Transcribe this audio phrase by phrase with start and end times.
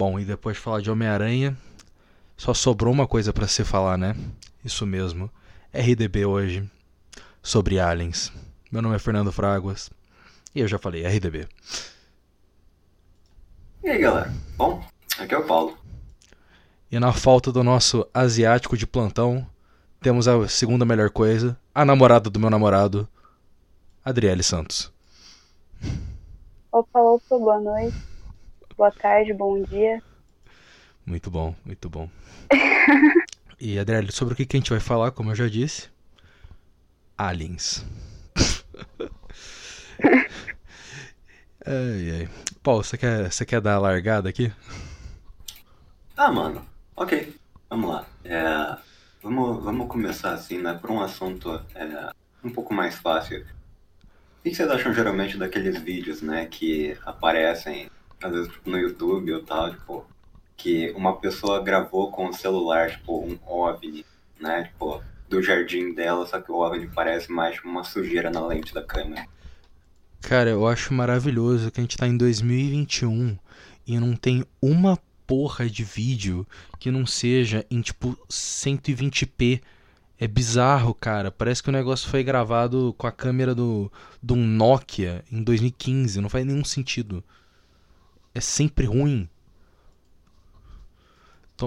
[0.00, 1.54] Bom, e depois de falar de Homem-Aranha,
[2.34, 4.16] só sobrou uma coisa para se falar, né?
[4.64, 5.30] Isso mesmo.
[5.74, 6.66] RDB hoje
[7.42, 8.32] sobre aliens.
[8.72, 9.90] Meu nome é Fernando Fraguas
[10.54, 11.46] e eu já falei RDB.
[13.84, 14.32] E aí, galera?
[14.56, 14.82] Bom,
[15.18, 15.76] aqui é o Paulo.
[16.90, 19.46] E na falta do nosso asiático de plantão,
[20.00, 23.06] temos a segunda melhor coisa, a namorada do meu namorado,
[24.02, 24.90] Adriele Santos.
[26.72, 28.09] Opa, opa, boa noite.
[28.80, 30.02] Boa tarde, bom dia.
[31.04, 32.08] Muito bom, muito bom.
[33.60, 35.90] e Adriele, sobre o que a gente vai falar, como eu já disse?
[37.14, 37.84] Aliens.
[41.66, 42.28] ai, ai.
[42.62, 44.50] Paulo, você quer, você quer dar a largada aqui?
[46.16, 46.64] Ah, mano,
[46.96, 47.36] ok.
[47.68, 48.06] Vamos lá.
[48.24, 48.78] É,
[49.22, 50.72] vamos, vamos começar assim, né?
[50.72, 52.10] Por um assunto é,
[52.42, 53.42] um pouco mais fácil.
[53.42, 57.90] O que vocês acham geralmente daqueles vídeos, né, que aparecem,
[58.22, 60.06] às vezes, tipo, no YouTube ou tal, tipo,
[60.56, 64.04] que uma pessoa gravou com o celular, tipo, um OVNI,
[64.38, 68.74] né, tipo, do jardim dela, só que o OVNI parece mais uma sujeira na lente
[68.74, 69.26] da câmera.
[70.20, 73.38] Cara, eu acho maravilhoso que a gente tá em 2021
[73.86, 76.46] e não tem uma porra de vídeo
[76.78, 79.62] que não seja em tipo 120p.
[80.18, 81.30] É bizarro, cara.
[81.30, 83.90] Parece que o negócio foi gravado com a câmera do,
[84.22, 86.20] do Nokia em 2015.
[86.20, 87.24] Não faz nenhum sentido.
[88.34, 89.28] É sempre ruim.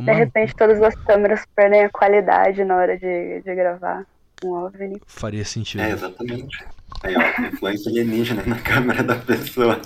[0.02, 4.06] De repente todas as câmeras perdem a qualidade na hora de, de gravar
[4.44, 5.02] um OVNI.
[5.06, 5.82] Faria sentido.
[5.82, 6.66] É, exatamente.
[7.04, 9.80] Aí, ó, influência alienígena na câmera da pessoa.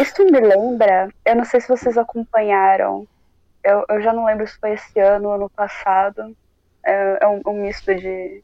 [0.00, 3.06] Isso me lembra, eu não sei se vocês acompanharam,
[3.64, 6.36] eu, eu já não lembro se foi esse ano ou ano passado,
[6.84, 8.42] é, é um, um, misto de,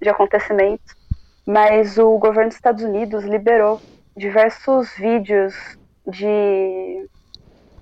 [0.00, 0.94] de acontecimentos,
[1.46, 3.80] mas o governo dos Estados Unidos liberou
[4.16, 5.54] diversos vídeos
[6.06, 7.08] de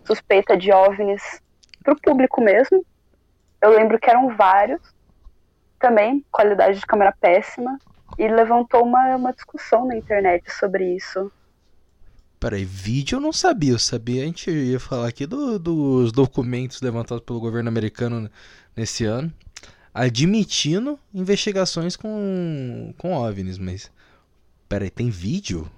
[0.04, 1.40] suspeita de OVNIs
[1.82, 2.84] para o público mesmo.
[3.60, 4.80] Eu lembro que eram vários,
[5.78, 7.78] também, qualidade de câmera péssima,
[8.18, 11.30] e levantou uma, uma discussão na internet sobre isso.
[12.38, 16.82] Peraí, vídeo eu não sabia, eu sabia, a gente ia falar aqui do, dos documentos
[16.82, 18.28] levantados pelo governo americano
[18.76, 19.32] nesse ano,
[19.94, 23.92] admitindo investigações com, com OVNIs, mas
[24.68, 25.70] peraí, tem vídeo?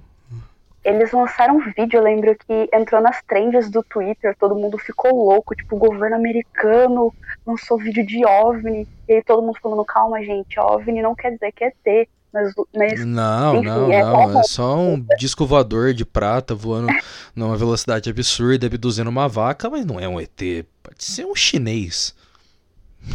[0.84, 5.12] Eles lançaram um vídeo, eu lembro que entrou nas trends do Twitter, todo mundo ficou
[5.12, 7.12] louco, tipo, o governo americano
[7.46, 11.52] lançou vídeo de OVNI, e aí todo mundo falando, calma gente, OVNI não quer dizer
[11.52, 14.40] que é ter, mas, mas, não, enfim, não, é não.
[14.40, 16.88] É só um disco voador de prata voando
[17.34, 20.66] numa velocidade absurda, abduzindo uma vaca, mas não é um ET.
[20.82, 22.12] Pode ser um chinês.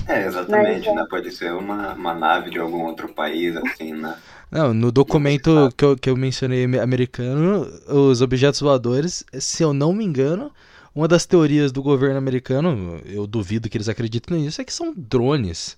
[0.07, 1.05] É, exatamente, mas, né?
[1.09, 4.15] Pode ser uma, uma nave de algum outro país, assim, né?
[4.51, 9.93] Não, no documento que eu, que eu mencionei americano, os objetos voadores, se eu não
[9.93, 10.51] me engano,
[10.93, 14.93] uma das teorias do governo americano, eu duvido que eles acreditem nisso, é que são
[14.95, 15.77] drones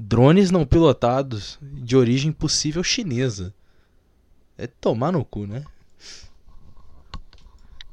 [0.00, 3.52] drones não pilotados de origem possível chinesa.
[4.56, 5.62] É tomar no cu, né?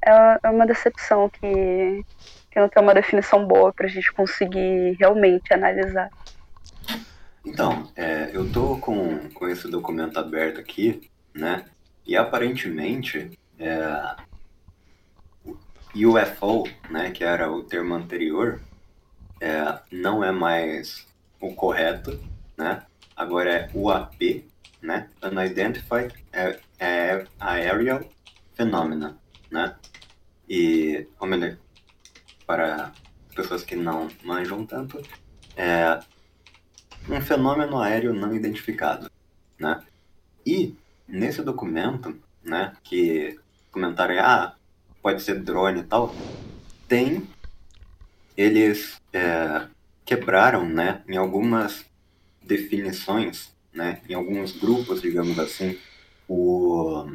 [0.02, 2.06] É, é uma decepção que,
[2.50, 6.10] que não tem uma definição boa pra gente conseguir realmente analisar.
[7.48, 11.64] Então, é, eu tô com, com esse documento aberto aqui, né?
[12.06, 14.16] E aparentemente, é,
[15.96, 18.60] UFO, né, que era o termo anterior,
[19.40, 21.08] é, não é mais
[21.40, 22.20] o correto,
[22.58, 22.84] né?
[23.16, 24.46] Agora é UAP,
[24.82, 25.10] né?
[25.24, 26.14] Unidentified
[27.40, 28.02] Aerial
[28.56, 29.18] Phenomena,
[29.50, 29.74] né?
[30.50, 31.58] E, ou melhor,
[32.46, 32.92] para
[33.34, 35.02] pessoas que não manjam tanto,
[35.56, 35.98] é
[37.10, 39.10] um fenômeno aéreo não identificado,
[39.60, 39.82] né?
[40.46, 40.76] E
[41.08, 43.40] nesse documento, né, que
[43.72, 44.56] comentaram, ah,
[45.02, 46.14] pode ser drone e tal,
[46.88, 47.28] tem
[48.36, 49.68] eles é,
[50.06, 51.86] quebraram, né, em algumas
[52.42, 55.78] definições, né, em alguns grupos, digamos assim,
[56.28, 57.06] o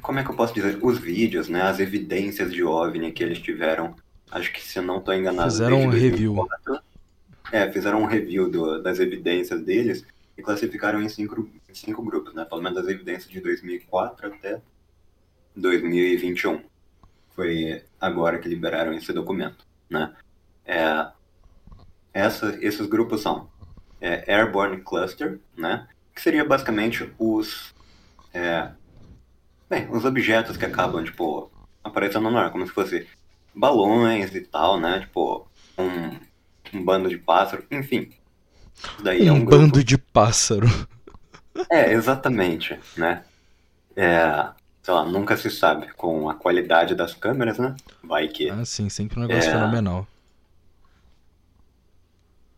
[0.00, 3.40] como é que eu posso dizer, os vídeos, né, as evidências de OVNI que eles
[3.40, 3.96] tiveram,
[4.30, 6.46] acho que se não estou enganado, fizeram um review.
[7.52, 10.04] É, fizeram um review do, das evidências deles
[10.36, 14.60] e classificaram em cinco, cinco grupos, né, pelo menos as evidências de 2004 até
[15.54, 16.62] 2021.
[17.34, 20.14] Foi agora que liberaram esse documento, né?
[20.64, 21.06] É,
[22.12, 23.48] essa, esses grupos são
[24.00, 25.86] é, Airborne Cluster, né?
[26.14, 27.74] Que seria basicamente os,
[28.32, 28.70] é,
[29.68, 31.50] bem, os objetos que acabam, tipo,
[31.84, 33.06] aparecendo no ar, como se fosse
[33.54, 35.00] balões e tal, né?
[35.00, 35.46] Tipo,
[35.78, 36.18] um,
[36.74, 38.10] um bando de pássaro, enfim.
[39.02, 40.66] Daí um, é um bando de pássaro.
[41.70, 43.24] É, exatamente, né?
[43.96, 44.48] É,
[44.82, 47.74] sei lá, nunca se sabe com a qualidade das câmeras, né?
[48.02, 48.50] Vai que.
[48.50, 49.52] Ah, sim, sempre um negócio É.
[49.52, 50.06] fenomenal.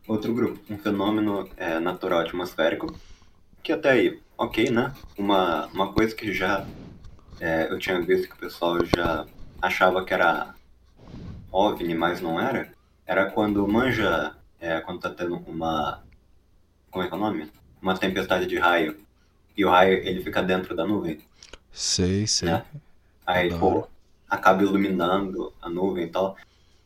[0.07, 2.93] Outro grupo, um fenômeno é, natural atmosférico,
[3.61, 4.91] que até aí, ok, né?
[5.17, 6.65] Uma, uma coisa que já
[7.39, 9.25] é, eu tinha visto que o pessoal já
[9.61, 10.55] achava que era
[11.51, 12.71] OVNI, mas não era,
[13.09, 16.03] era quando manja, é, quando tá tendo uma,
[16.91, 17.51] como é que é o nome?
[17.81, 18.97] Uma tempestade de raio,
[19.57, 21.19] e o raio ele fica dentro da nuvem.
[21.71, 22.49] Sei, sei.
[22.49, 22.63] né?
[23.25, 23.87] Aí, pô,
[24.29, 26.37] acaba iluminando a nuvem e tal.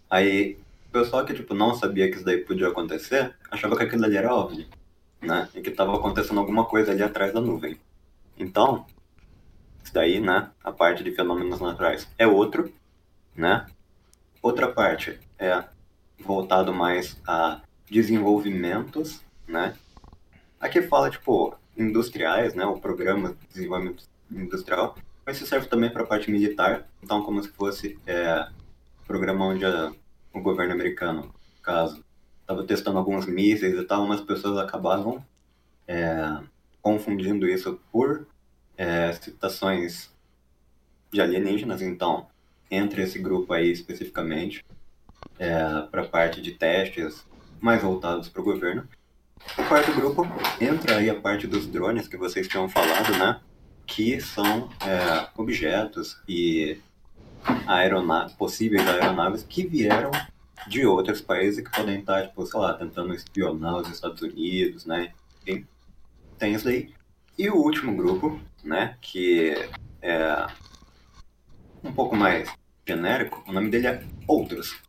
[0.10, 4.06] Aí, o pessoal que, tipo, não sabia que isso daí podia acontecer, achava que aquilo
[4.06, 4.70] ali era OVNI,
[5.22, 5.50] né?
[5.54, 7.78] E que tava acontecendo alguma coisa ali atrás da nuvem.
[8.40, 8.86] Então,
[9.84, 12.74] isso daí, né, a parte de fenômenos naturais é outro,
[13.36, 13.66] né?
[14.42, 15.66] Outra parte é
[16.20, 19.76] voltado mais a desenvolvimentos, né?
[20.60, 22.66] Aqui fala, tipo, industriais, né?
[22.66, 24.96] O programa de desenvolvimento industrial,
[25.26, 26.88] mas isso serve também para a parte militar.
[27.02, 28.48] Então, como se fosse é,
[29.06, 29.92] programa onde a-
[30.34, 32.04] o governo americano, no caso,
[32.42, 35.24] estava testando alguns mísseis e tal, umas pessoas acabavam
[35.88, 36.40] é,
[36.82, 38.26] confundindo isso por
[38.78, 40.12] é, citações
[41.12, 41.82] de alienígenas.
[41.82, 42.28] Então,
[42.72, 44.64] entre esse grupo aí especificamente,
[45.92, 47.26] para a parte de testes
[47.60, 48.88] mais voltados para o governo.
[49.58, 50.26] O quarto grupo
[50.60, 53.40] entra aí a parte dos drones que vocês tinham falado, né?
[53.86, 56.80] Que são é, objetos e
[57.68, 60.12] aeronaves, possíveis aeronaves que vieram
[60.68, 65.12] de outros países que podem estar, tipo, sei lá, tentando espionar os Estados Unidos, né?
[65.42, 65.68] Enfim,
[66.38, 66.94] tem isso aí.
[67.38, 68.98] E o último grupo, né?
[69.02, 69.54] Que
[70.02, 70.48] é
[71.84, 72.50] um pouco mais
[72.88, 74.82] genérico, o nome dele é Outros.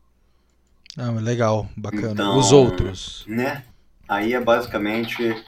[0.97, 2.13] Ah, mas legal, bacana.
[2.13, 3.65] Então- Os outros, né?
[4.09, 5.45] Aí é basicamente.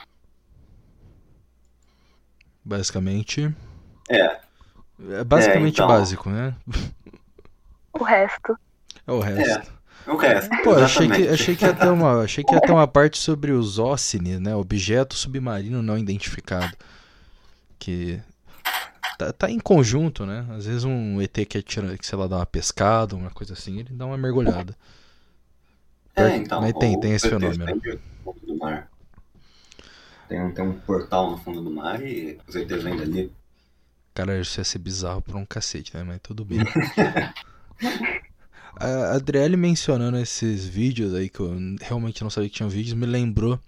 [2.63, 3.53] basicamente.
[4.09, 4.39] É,
[5.11, 5.87] É basicamente então.
[5.87, 6.55] básico, né?
[7.93, 8.57] O resto.
[9.05, 9.71] É o resto.
[10.07, 10.49] o resto.
[10.63, 13.51] Pô, achei que, achei, que ia ter uma, achei que ia ter uma parte sobre
[13.51, 14.55] os OSNI, né?
[14.55, 16.75] Objeto submarino não identificado.
[17.79, 18.19] Que
[19.17, 20.45] tá, tá em conjunto, né?
[20.49, 23.79] Às vezes um ET quer tirar, que sei lá, dar uma pescada, uma coisa assim,
[23.79, 24.75] ele dá uma mergulhada.
[26.17, 26.61] É, então.
[26.61, 27.65] Mas tem- tem esse fenômeno.
[28.43, 28.89] do mar.
[30.27, 33.31] Tem, um- tem um portal no fundo do mar e os ETs vêm dali.
[34.13, 36.03] Cara, isso ia ser bizarro por um cacete, né?
[36.03, 36.59] Mas tudo bem.
[38.79, 43.05] A Adriele mencionando esses vídeos aí, que eu realmente não sabia que tinham vídeos, me
[43.07, 43.59] lembrou.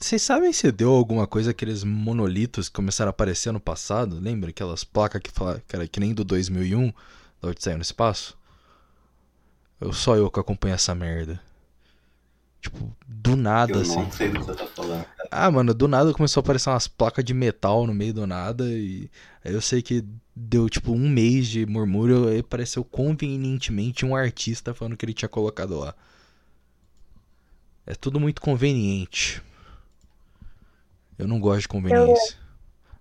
[0.00, 4.20] Vocês sabem se deu alguma coisa aqueles monolitos que começaram a aparecer no passado?
[4.20, 6.92] Lembra aquelas placas que fala, cara, que nem do 2001,
[7.42, 8.36] da Odisseia no Espaço?
[9.80, 11.40] Eu só eu que acompanho essa merda.
[12.60, 13.96] Tipo, do nada Eu assim.
[14.00, 15.04] não sei do que você tá falando.
[15.30, 18.64] Ah, mano, do nada começou a aparecer umas placas de metal no meio do nada
[18.64, 19.10] e
[19.44, 20.02] aí eu sei que
[20.34, 25.28] deu tipo um mês de murmúrio e apareceu convenientemente um artista falando que ele tinha
[25.28, 25.94] colocado lá.
[27.86, 29.42] É tudo muito conveniente.
[31.18, 32.36] Eu não gosto de conveniência.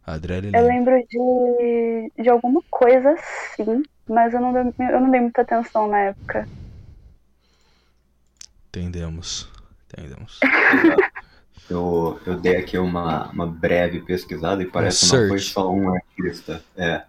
[0.06, 0.96] A Adriele Eu lembra.
[0.96, 3.16] lembro de, de alguma coisa
[3.56, 6.48] sim, mas eu não, dei, eu não dei muita atenção na época.
[8.74, 9.48] Entendemos.
[9.88, 10.40] Entendemos.
[11.70, 15.90] Eu, eu dei aqui uma, uma breve pesquisada e parece que não foi só um
[15.94, 16.64] artista.
[16.76, 17.06] É,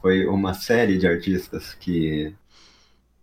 [0.00, 2.34] foi uma série de artistas que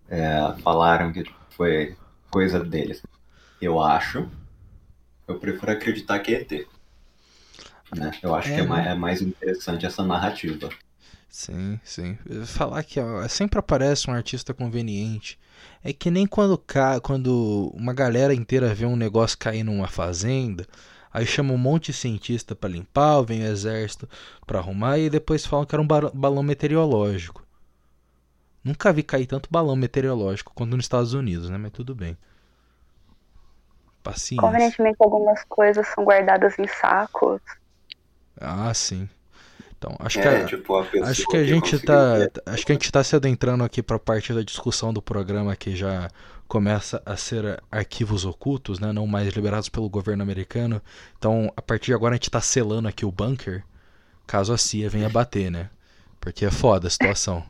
[0.09, 1.97] é, falaram que foi
[2.29, 3.03] coisa deles.
[3.61, 4.29] Eu acho.
[5.27, 6.67] Eu prefiro acreditar que é ET.
[7.95, 8.11] Né?
[8.21, 8.69] Eu acho É, que é né?
[8.69, 10.69] mais, é mais interessante essa narrativa.
[11.29, 12.17] Sim, sim.
[12.45, 15.39] Falar que ó, sempre aparece um artista conveniente.
[15.83, 16.99] É que nem quando, ca...
[16.99, 20.65] quando uma galera inteira vê um negócio cair numa fazenda,
[21.13, 24.07] aí chama um monte de cientista pra limpar, vem o exército
[24.47, 27.43] pra arrumar e depois falam que era um ba- balão meteorológico.
[28.63, 31.57] Nunca vi cair tanto balão meteorológico quanto nos Estados Unidos, né?
[31.57, 32.17] Mas tudo bem.
[34.03, 34.77] Paciência.
[34.79, 37.41] Convenientemente, algumas coisas são guardadas em sacos.
[38.39, 39.09] Ah, sim.
[39.83, 42.71] Então, acho que É, a- tipo, a Acho que a gente tá, ver- acho que
[42.71, 46.09] a gente tá se adentrando aqui para parte da discussão do programa que já
[46.47, 50.81] começa a ser arquivos ocultos, né, não mais liberados pelo governo americano.
[51.17, 53.63] Então, a partir de agora a gente tá selando aqui o bunker,
[54.25, 55.69] caso a CIA venha bater, né?
[56.21, 57.43] Porque é foda a situação.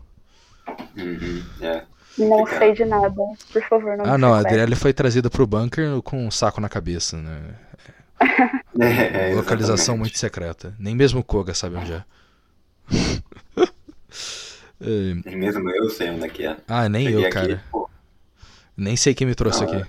[0.97, 1.83] Uhum, é.
[2.17, 3.13] Não sei de nada.
[3.51, 4.39] Por favor, não Ah, não, a.
[4.39, 7.55] Adriele foi trazida pro bunker com um saco na cabeça, né?
[8.79, 10.73] É, é, Localização muito secreta.
[10.79, 12.03] Nem mesmo o Koga sabe onde é.
[14.79, 16.57] É, Nem mesmo eu sei onde é que é.
[16.67, 17.63] Ah, nem Cheguei eu, aqui, cara.
[17.71, 17.89] pô,
[18.77, 19.85] Nem sei quem me trouxe Não, aqui.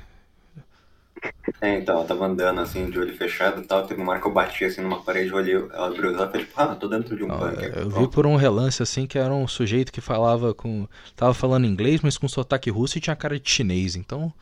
[1.61, 4.27] É, então, eu tava andando assim, de olho fechado e tal, teve uma hora que
[4.27, 7.17] eu bati assim numa parede, eu olhei, ela abriu ela fez tipo, ah, tô dentro
[7.17, 7.75] de um Não, bunker.
[7.75, 10.87] eu vi por um relance assim que era um sujeito que falava com.
[11.17, 14.33] Tava falando inglês, mas com sotaque russo e tinha cara de chinês, então.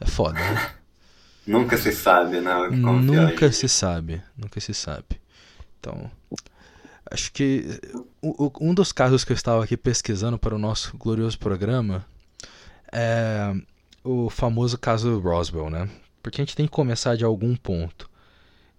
[0.00, 0.62] É foda, né?
[1.46, 2.52] Nunca se sabe, né?
[2.82, 5.20] como Nunca se sabe, nunca se sabe.
[5.80, 6.10] Então,
[7.10, 7.80] acho que
[8.22, 12.04] o- um dos casos que eu estava aqui pesquisando para o nosso glorioso programa
[12.92, 13.52] é
[14.04, 15.88] o famoso caso Roswell, né?
[16.22, 18.08] Porque a gente tem que começar de algum ponto.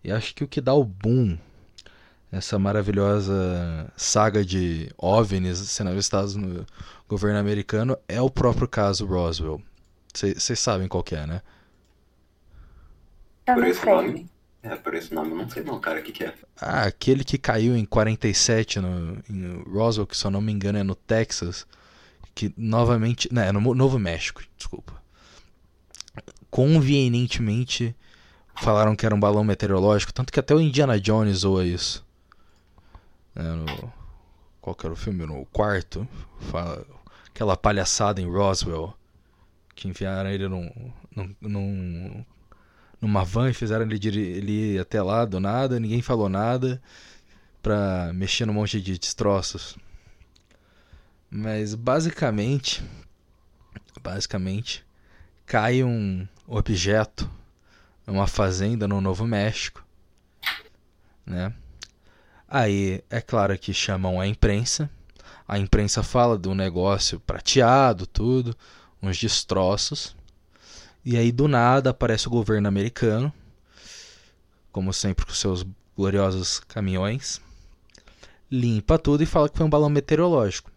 [0.04, 1.38] E acho que o que dá o boom
[2.32, 6.66] essa maravilhosa saga de OVNIs sendo avistados no
[7.08, 9.62] governo americano é o próprio caso Roswell.
[10.14, 11.42] Vocês sabem qual que é, né?
[13.48, 14.30] Eu não sei.
[14.70, 16.34] É, por esse nome, não sei não, cara, o que que é?
[16.60, 20.78] Ah, aquele que caiu em 47 no, em Roswell, que se eu não me engano
[20.78, 21.66] é no Texas,
[22.36, 24.94] que novamente, né, é no Novo México, desculpa.
[26.50, 27.96] Convenientemente
[28.56, 32.06] falaram que era um balão meteorológico, tanto que até o Indiana Jones zoa isso.
[33.36, 33.94] É, no,
[34.60, 35.26] qual que era o filme?
[35.26, 36.08] No quarto,
[36.52, 36.86] fala,
[37.28, 38.94] aquela palhaçada em Roswell,
[39.76, 40.70] que enfiaram ele num,
[41.16, 42.26] num, num
[43.02, 46.82] numa van e fizeram ele, ele ir até lá do nada, ninguém falou nada
[47.62, 49.78] pra mexer num monte de destroços.
[51.30, 52.84] Mas basicamente,
[54.02, 54.86] basicamente,
[55.46, 57.30] cai um objeto
[58.06, 59.86] numa fazenda no Novo México,
[61.26, 61.54] né?
[62.48, 64.90] Aí é claro que chamam a imprensa.
[65.46, 68.56] A imprensa fala do negócio prateado, tudo,
[69.02, 70.17] uns destroços.
[71.10, 73.32] E aí do nada aparece o governo americano,
[74.74, 77.40] como sempre com seus gloriosos caminhões,
[78.52, 80.70] limpa tudo e fala que foi um balão meteorológico.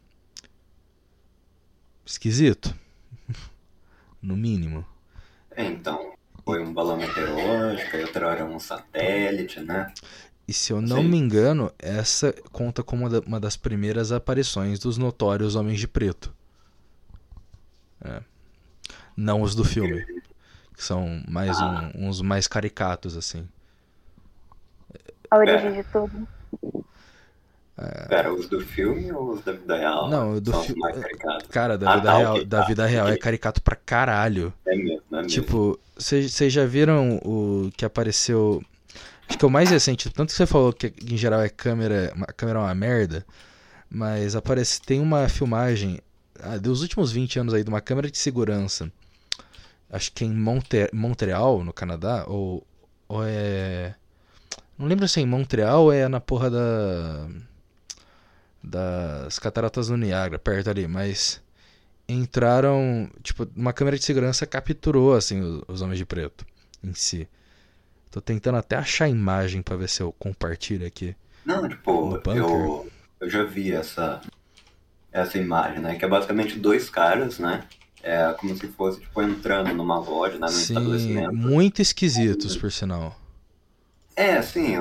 [2.07, 2.73] Esquisito.
[4.23, 4.87] No mínimo.
[5.51, 6.13] É, então,
[6.45, 9.93] foi um balão meteorológico, aí outra hora um satélite, né?
[10.47, 11.09] E se eu não Sim.
[11.09, 16.33] me engano, essa conta como uma das primeiras aparições dos notórios Homens de Preto.
[18.05, 18.23] É.
[19.17, 20.20] Não os do filme.
[20.81, 21.91] Que são mais Ah.
[21.95, 23.47] um- uns mais caricatos, assim.
[25.31, 26.27] A origem de tudo.
[28.09, 30.09] Pera, os do filme ou os da vida real?
[30.09, 30.81] Não, o do filme-.
[31.51, 34.55] Cara, da Ah, vida tá, real, ok, da tá, vida real é caricato pra caralho.
[34.67, 35.29] É mesmo, é mesmo.
[35.29, 38.63] Tipo, vocês já viram o que apareceu.
[39.29, 42.11] Acho que é o mais recente, tanto que você falou que em geral é câmera,
[42.27, 43.25] a câmera é uma merda,
[43.91, 46.01] mas aparece, tem uma filmagem
[46.43, 48.91] ah, dos últimos 20 anos aí de uma câmera de segurança.
[49.91, 52.65] Acho que em Monte, Montreal, no Canadá, ou,
[53.09, 53.95] ou é.
[54.79, 57.29] Não lembro se é em Montreal ou é na porra da.
[58.63, 61.43] Das cataratas do Niágara, perto ali, mas
[62.07, 66.45] entraram, tipo, uma câmera de segurança capturou assim os, os homens de preto
[66.85, 67.27] em si.
[68.11, 71.17] Tô tentando até achar a imagem pra ver se eu compartilho aqui.
[71.45, 74.21] Não, tipo, eu, eu já vi essa,
[75.13, 75.95] essa imagem, né?
[75.95, 77.65] Que é basicamente dois caras, né?
[78.03, 80.47] É como se fosse, tipo, entrando numa loja, né?
[80.47, 81.35] Num Sim, estabelecimento.
[81.35, 83.17] muito esquisitos por sinal.
[84.17, 84.75] É, assim,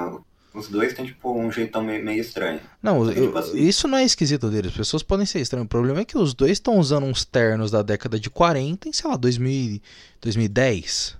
[0.53, 2.59] os dois têm, tipo, um jeitão meio, meio estranho.
[2.81, 4.71] Não, que, eu- tipo assim- isso não é esquisito deles.
[4.71, 5.65] As pessoas podem ser estranhas.
[5.65, 8.93] O problema é que os dois estão usando uns ternos da década de 40 em,
[8.93, 9.81] sei lá, 2000,
[10.21, 11.17] 2010.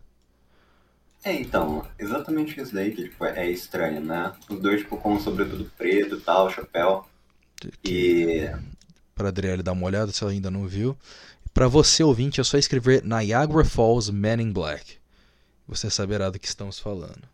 [1.24, 4.32] É, então, exatamente isso daí que, tipo, é estranho, né?
[4.50, 7.06] Os dois, tipo, com um sobretudo preto e tal, chapéu.
[7.84, 8.50] E...
[9.14, 10.96] Pra Adriele dar uma olhada se ela ainda não viu.
[11.60, 14.96] Pra você ouvinte, é só escrever Niagara Falls Men in Black.
[15.68, 17.28] Você saberá do que estamos falando.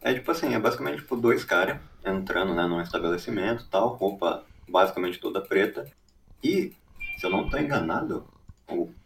[0.00, 5.20] É tipo assim, é basicamente tipo dois caras entrando, né, num estabelecimento tal, roupa basicamente
[5.20, 5.86] toda preta.
[6.42, 6.72] E,
[7.18, 8.26] se eu não tô enganado,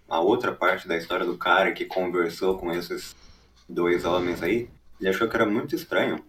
[0.08, 3.16] a outra parte da história do cara que conversou com esses
[3.68, 4.70] dois homens aí,
[5.00, 6.24] ele achou que era muito estranho,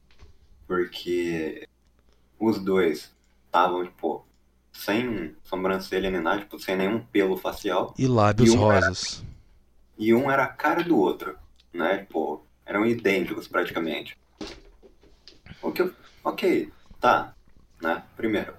[0.65, 1.67] porque
[2.39, 3.13] os dois
[3.45, 4.25] estavam, tipo,
[4.85, 9.23] sem sobrancelha nem nada, tipo, sem nenhum pelo facial, E lábios E um era- rosas.
[9.97, 11.37] e um era a cara do outro,
[11.73, 11.99] né?
[11.99, 14.17] Tipo, eram idênticos praticamente.
[15.61, 15.93] O que eu...
[16.23, 17.33] Ok, tá,
[17.81, 18.03] né?
[18.15, 18.53] Primeiro,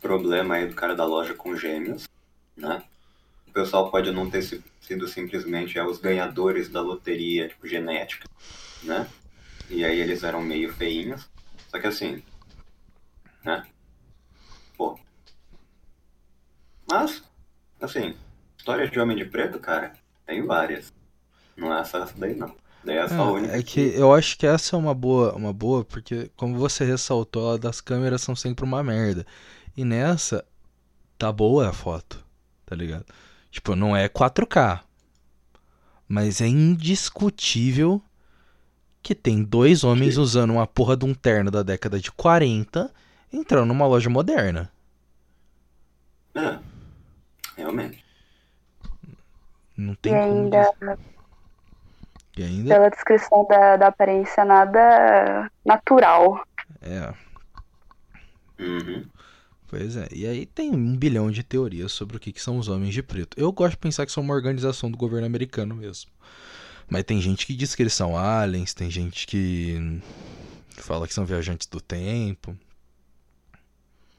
[0.00, 2.08] problema aí do cara da loja com gêmeos,
[2.56, 2.82] né?
[3.48, 8.28] O pessoal pode não ter si- sido simplesmente é, os ganhadores da loteria, tipo, genética,
[8.82, 9.08] né?
[9.70, 11.28] E aí eles eram meio feinhos.
[11.68, 12.22] Só que assim,
[13.44, 13.64] né?
[14.76, 14.98] Pô.
[16.88, 17.22] Mas,
[17.80, 18.14] assim,
[18.56, 19.92] histórias de homem de preto, cara,
[20.26, 20.92] tem várias.
[21.56, 22.54] Não é só essa daí, não.
[22.84, 25.34] Daí é só a única É, é que eu acho que essa é uma boa,
[25.34, 29.26] uma boa, porque como você ressaltou, a das câmeras são sempre uma merda.
[29.76, 30.44] E nessa
[31.18, 32.24] tá boa a foto,
[32.66, 33.06] tá ligado?
[33.50, 34.80] Tipo, não é 4K,
[36.08, 38.02] Mas é indiscutível
[39.02, 42.92] que tem dois homens usando uma porra de um terno da década de 40
[43.32, 44.70] entrando numa loja moderna.
[46.34, 46.58] É,
[49.76, 50.72] Não tem E como ainda.
[52.36, 56.44] E ainda pela descrição da, da aparência, nada natural.
[56.80, 57.14] é,
[58.58, 59.08] Uhum.
[59.66, 60.08] pois é.
[60.12, 63.02] E aí tem um bilhão de teorias sobre o que, que são os homens de
[63.02, 63.38] preto.
[63.38, 66.10] Eu gosto de pensar que são uma organização do governo americano mesmo.
[66.88, 70.00] Mas tem gente que diz que eles são aliens, tem gente que
[70.76, 72.56] fala que são viajantes do tempo.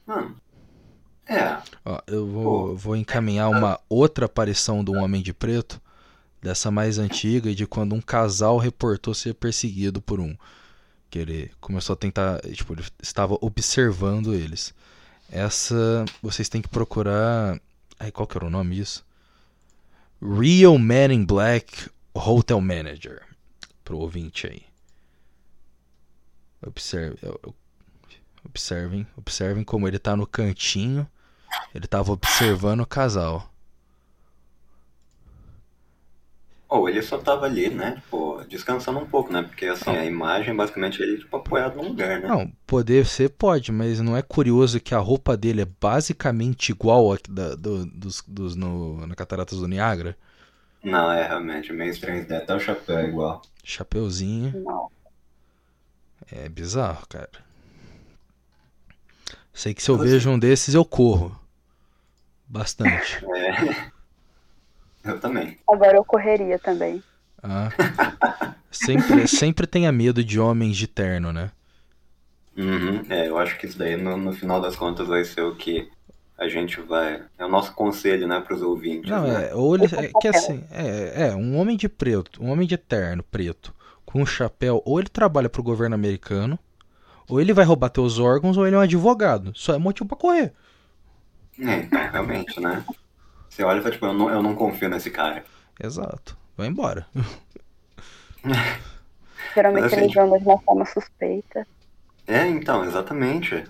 [0.07, 0.35] Mano.
[1.27, 1.57] É.
[1.83, 2.75] Ó, eu vou, Pô.
[2.75, 5.81] vou encaminhar uma outra aparição do Homem de Preto,
[6.41, 10.35] dessa mais antiga, de quando um casal reportou ser perseguido por um.
[11.09, 12.41] Que ele começou a tentar.
[12.41, 14.73] Tipo, ele estava observando eles.
[15.31, 17.59] Essa vocês têm que procurar.
[17.99, 19.05] Ai, qual que era o nome disso?
[20.21, 23.21] Real Man in Black Hotel Manager.
[23.83, 24.63] Pro ouvinte aí.
[26.65, 27.17] Observe,
[28.43, 31.07] observem, observem como ele tá no cantinho.
[31.73, 33.51] Ele tava observando o casal.
[36.69, 37.95] Ou ele só tava ali, né?
[37.95, 39.41] Tipo, descansando um pouco, né?
[39.41, 42.37] Porque assim, a imagem basicamente ele tipo apoiado num lugar, né?
[42.37, 47.13] Não, poder ser pode, mas não é curioso que a roupa dele é basicamente igual
[47.13, 50.17] a da, do- dos, dos no, na Cataratas do Niágara?
[50.81, 52.21] Não, é realmente meio estranho.
[52.33, 53.41] Até o chapéu é igual.
[53.65, 54.55] Chapeuzinho.
[54.63, 54.89] Não.
[56.31, 57.43] É bizarro, cara.
[59.53, 61.35] Sei que se eu Mas vejo um desses eu corro.
[62.47, 63.23] Bastante.
[65.05, 65.11] É.
[65.11, 65.55] Eu também.
[65.69, 67.03] Agora eu correria também.
[67.43, 67.69] Ah.
[68.71, 71.51] Sempre, sempre tenha medo de homens de terno, né?
[72.57, 73.03] Uhum.
[73.09, 75.87] É, eu acho que isso daí no, no final das contas vai ser o que
[76.37, 77.21] a gente vai.
[77.37, 79.09] É o nosso conselho, né, pros ouvintes.
[79.09, 79.49] Não, né?
[79.49, 82.77] é, ou ele, é que assim, é, é, um homem de preto, um homem de
[82.77, 83.73] terno preto,
[84.05, 86.57] com um chapéu, ou ele trabalha pro governo americano,
[87.29, 89.51] ou ele vai roubar teus órgãos, ou ele é um advogado.
[89.55, 90.53] Só é motivo pra correr.
[91.59, 92.85] É, então, realmente, né?
[93.49, 95.45] Você olha e fala, tipo, eu não, eu não confio nesse cara.
[95.81, 96.37] Exato.
[96.57, 97.07] Vai embora.
[99.53, 101.65] Geralmente assim, eles andam de uma forma suspeita.
[102.27, 103.63] É, então, exatamente.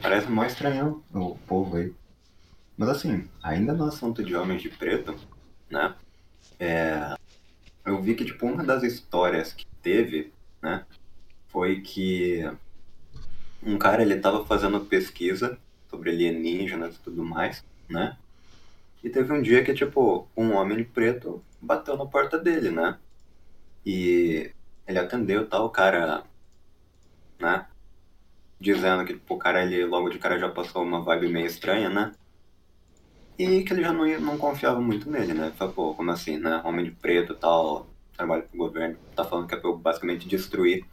[0.00, 1.92] Parece mó estranho o povo aí.
[2.76, 5.16] Mas assim, ainda no assunto de homens de preto,
[5.68, 5.94] né?
[6.60, 7.16] É,
[7.84, 10.84] eu vi que, tipo, uma das histórias que teve, né?
[11.48, 12.48] Foi que
[13.62, 15.58] um cara, ele tava fazendo pesquisa
[15.90, 18.16] sobre alienígenas e tudo mais, né?
[19.02, 22.98] E teve um dia que, tipo, um homem preto bateu na porta dele, né?
[23.84, 24.52] E
[24.86, 26.24] ele atendeu tal, o cara
[27.38, 27.66] né?
[28.60, 31.88] Dizendo que tipo, o cara, ele logo de cara já passou uma vibe meio estranha,
[31.88, 32.12] né?
[33.38, 35.52] E que ele já não, não confiava muito nele, né?
[35.56, 36.60] Falei, pô, como assim, né?
[36.64, 40.84] Homem de preto tal, trabalha pro governo, tá falando que é pra eu basicamente destruir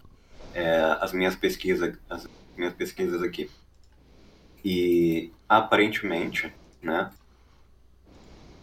[0.53, 3.49] é, as minhas pesquisas, as minhas pesquisas aqui.
[4.65, 6.51] E aparentemente,
[6.82, 7.12] né?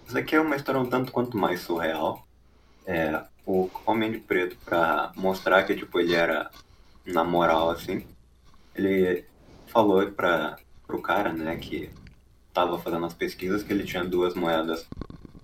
[0.07, 2.27] Isso aqui é uma história um tanto quanto mais surreal.
[2.87, 6.51] É, o Homem de Preto, pra mostrar que tipo, ele era
[7.07, 8.07] na moral, assim,
[8.75, 9.25] ele
[9.69, 11.91] falou pra, pro cara, né, que
[12.53, 14.87] tava fazendo as pesquisas, que ele tinha duas moedas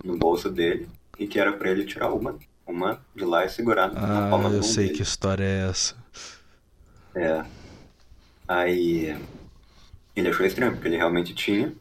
[0.05, 3.93] no bolso dele e que era pra ele tirar uma, uma de lá e segurar
[3.93, 4.97] na Ah, palma da eu mão sei dele.
[4.97, 5.97] que história é essa.
[7.15, 7.45] É.
[8.47, 9.17] Aí
[10.21, 11.75] ele achou estranho, porque ele realmente tinha.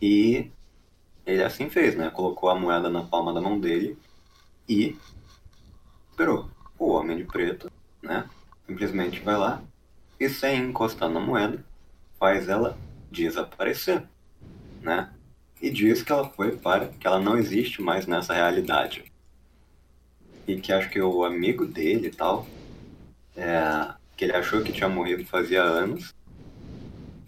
[0.00, 0.50] E
[1.26, 2.10] ele assim fez, né?
[2.10, 3.98] Colocou a moeda na palma da mão dele
[4.68, 4.96] e
[6.10, 6.48] esperou.
[6.78, 7.70] O homem de preto,
[8.02, 8.28] né?
[8.66, 9.62] Simplesmente vai lá
[10.18, 11.64] e sem encostar na moeda,
[12.18, 12.76] faz ela
[13.10, 14.02] desaparecer,
[14.82, 15.10] né?
[15.60, 19.04] E diz que ela foi para que ela não existe mais nessa realidade.
[20.46, 22.46] E que acho que o amigo dele e tal
[23.36, 26.14] é, que ele achou que tinha morrido fazia anos.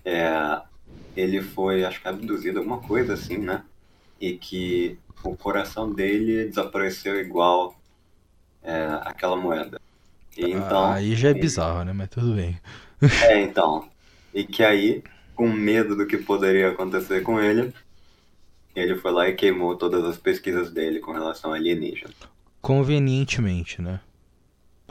[0.04, 0.62] É,
[1.16, 3.64] ele foi, acho que abduzido, alguma coisa assim, né?
[4.20, 7.74] E que o coração dele desapareceu igual
[8.62, 9.80] é, aquela moeda.
[10.36, 11.92] E então, Ah, Aí já é bizarro, né?
[11.92, 12.60] Mas tudo bem.
[13.20, 13.88] é, então.
[14.34, 15.02] E que aí,
[15.34, 17.74] com medo do que poderia acontecer com ele,
[18.74, 22.14] ele foi lá e queimou todas as pesquisas dele com relação a alienígena.
[22.62, 24.00] Convenientemente, né?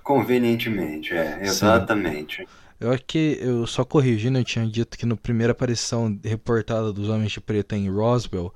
[0.04, 2.48] Convenientemente, é, exatamente.
[2.80, 7.34] Eu aqui, eu só corrigindo, eu tinha dito que na primeira aparição reportada dos Homens
[7.34, 8.54] de Preto é em Roswell,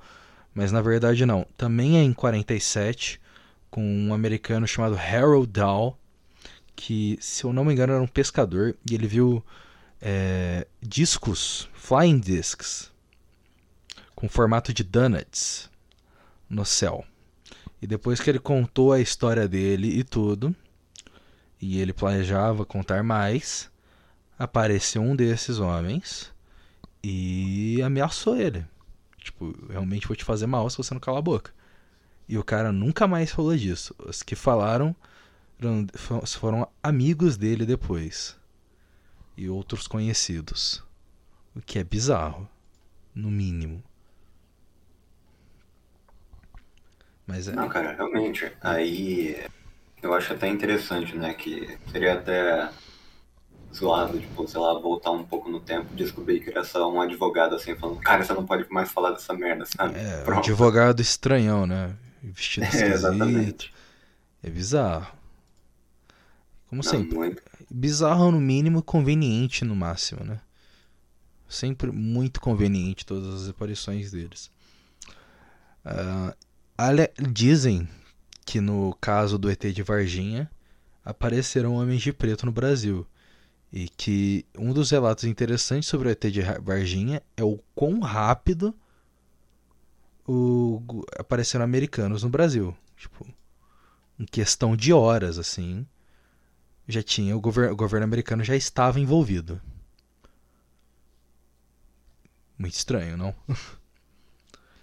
[0.54, 1.46] mas na verdade não.
[1.58, 3.20] Também é em 47,
[3.70, 5.98] com um americano chamado Harold Dow,
[6.74, 9.44] que, se eu não me engano, era um pescador, e ele viu
[10.00, 12.90] é, discos, flying discs,
[14.14, 15.70] com formato de donuts
[16.48, 17.04] no céu.
[17.82, 20.56] E depois que ele contou a história dele e tudo,
[21.60, 23.70] e ele planejava contar mais,
[24.38, 26.32] apareceu um desses homens
[27.02, 28.66] e ameaçou ele.
[29.18, 31.52] Tipo, realmente vou te fazer mal se você não calar a boca.
[32.28, 33.94] E o cara nunca mais falou disso.
[33.98, 34.94] Os que falaram
[36.26, 38.36] foram amigos dele depois.
[39.36, 40.82] E outros conhecidos.
[41.54, 42.48] O que é bizarro.
[43.14, 43.82] No mínimo.
[47.26, 47.52] Mas é...
[47.52, 48.50] Não, cara, realmente.
[48.60, 49.42] Aí
[50.02, 51.32] eu acho até interessante, né?
[51.34, 52.70] Que seria até
[53.74, 57.56] zoado, tipo, sei lá, voltar um pouco no tempo, descobrir que era só um advogado
[57.56, 59.98] assim, falando, cara, você não pode mais falar dessa merda, sabe?
[59.98, 60.36] É, Pronto.
[60.36, 61.94] um advogado estranhão, né?
[62.22, 63.72] Vestido é, exatamente.
[64.42, 65.12] É bizarro.
[66.68, 67.16] Como não, sempre.
[67.16, 67.42] Muito.
[67.70, 70.40] Bizarro no mínimo, conveniente no máximo, né?
[71.48, 74.50] Sempre muito conveniente todas as aparições deles.
[75.84, 76.34] Uh,
[77.30, 77.88] dizem
[78.44, 80.50] que no caso do ET de Varginha
[81.04, 83.06] apareceram homens de preto no Brasil.
[83.76, 88.72] E que um dos relatos interessantes sobre o ET de Varginha é o quão rápido
[90.24, 90.80] o,
[91.18, 92.72] apareceram americanos no Brasil.
[92.96, 93.26] Tipo,
[94.16, 95.84] em questão de horas, assim,
[96.86, 99.60] já tinha o, gover o governo americano já estava envolvido.
[102.56, 103.34] Muito estranho, não?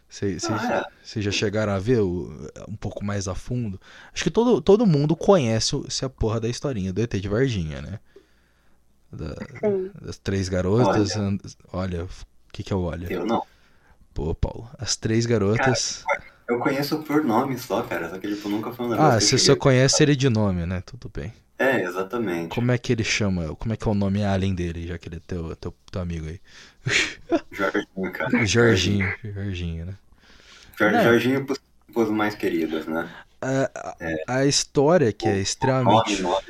[0.10, 2.30] Vocês já chegaram a ver o,
[2.67, 3.80] um pouco mais a fundo?
[4.13, 7.97] Acho que todo, todo mundo conhece essa porra da historinha do ET de Varginha, né?
[9.12, 9.36] Da,
[10.02, 11.15] das três garotas.
[11.15, 12.10] Olha, olha o
[12.54, 13.12] que que eu olho?
[13.12, 13.43] Eu não.
[14.13, 16.04] Pô, Paulo, as três garotas.
[16.08, 18.10] Cara, eu conheço por nome só, cara.
[18.10, 20.82] Só que tipo, nunca foi um Ah, você só conhece ele de nome, né?
[20.86, 21.34] Tudo bem.
[21.58, 22.50] É, exatamente.
[22.50, 23.56] Como é que ele chama?
[23.56, 26.02] Como é que é o nome além dele, já que ele é teu, teu, teu
[26.02, 26.39] amigo aí?
[27.52, 28.45] Jorginho, cara.
[28.45, 29.95] Jorginho, Jorginho, né?
[30.78, 31.04] Jorginho, é.
[31.04, 31.45] Jorginho
[31.93, 33.08] pros mais queridos, né?
[33.39, 34.24] A, é.
[34.28, 36.21] a história que é extremamente.
[36.21, 36.45] O nome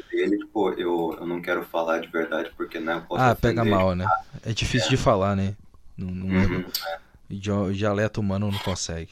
[0.52, 2.96] tipo, eu, eu não quero falar de verdade porque, né?
[2.96, 4.06] Eu posso ah, pega mal, né?
[4.46, 4.92] É difícil é.
[4.92, 5.56] de falar, né?
[5.98, 6.66] Não, não uhum,
[7.30, 7.72] é.
[7.74, 9.12] Dialeto humano não consegue.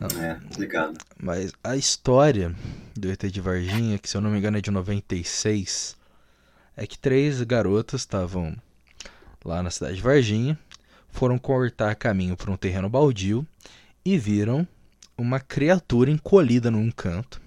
[0.00, 0.98] É, ligado.
[1.16, 2.54] Mas a história
[2.94, 5.96] do ET de Varginha, que se eu não me engano é de 96,
[6.76, 8.56] é que três garotas estavam
[9.44, 10.58] lá na cidade de Varginha,
[11.08, 13.46] foram cortar caminho por um terreno baldio
[14.04, 14.66] e viram
[15.16, 17.40] uma criatura encolhida num canto,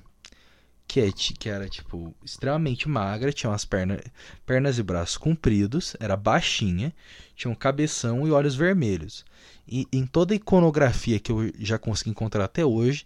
[0.95, 3.99] que, é, que era tipo extremamente magra, tinha umas pernas,
[4.45, 6.93] pernas e braços compridos, era baixinha,
[7.35, 9.25] tinha um cabeção e olhos vermelhos.
[9.67, 13.05] E em toda a iconografia que eu já consegui encontrar até hoje,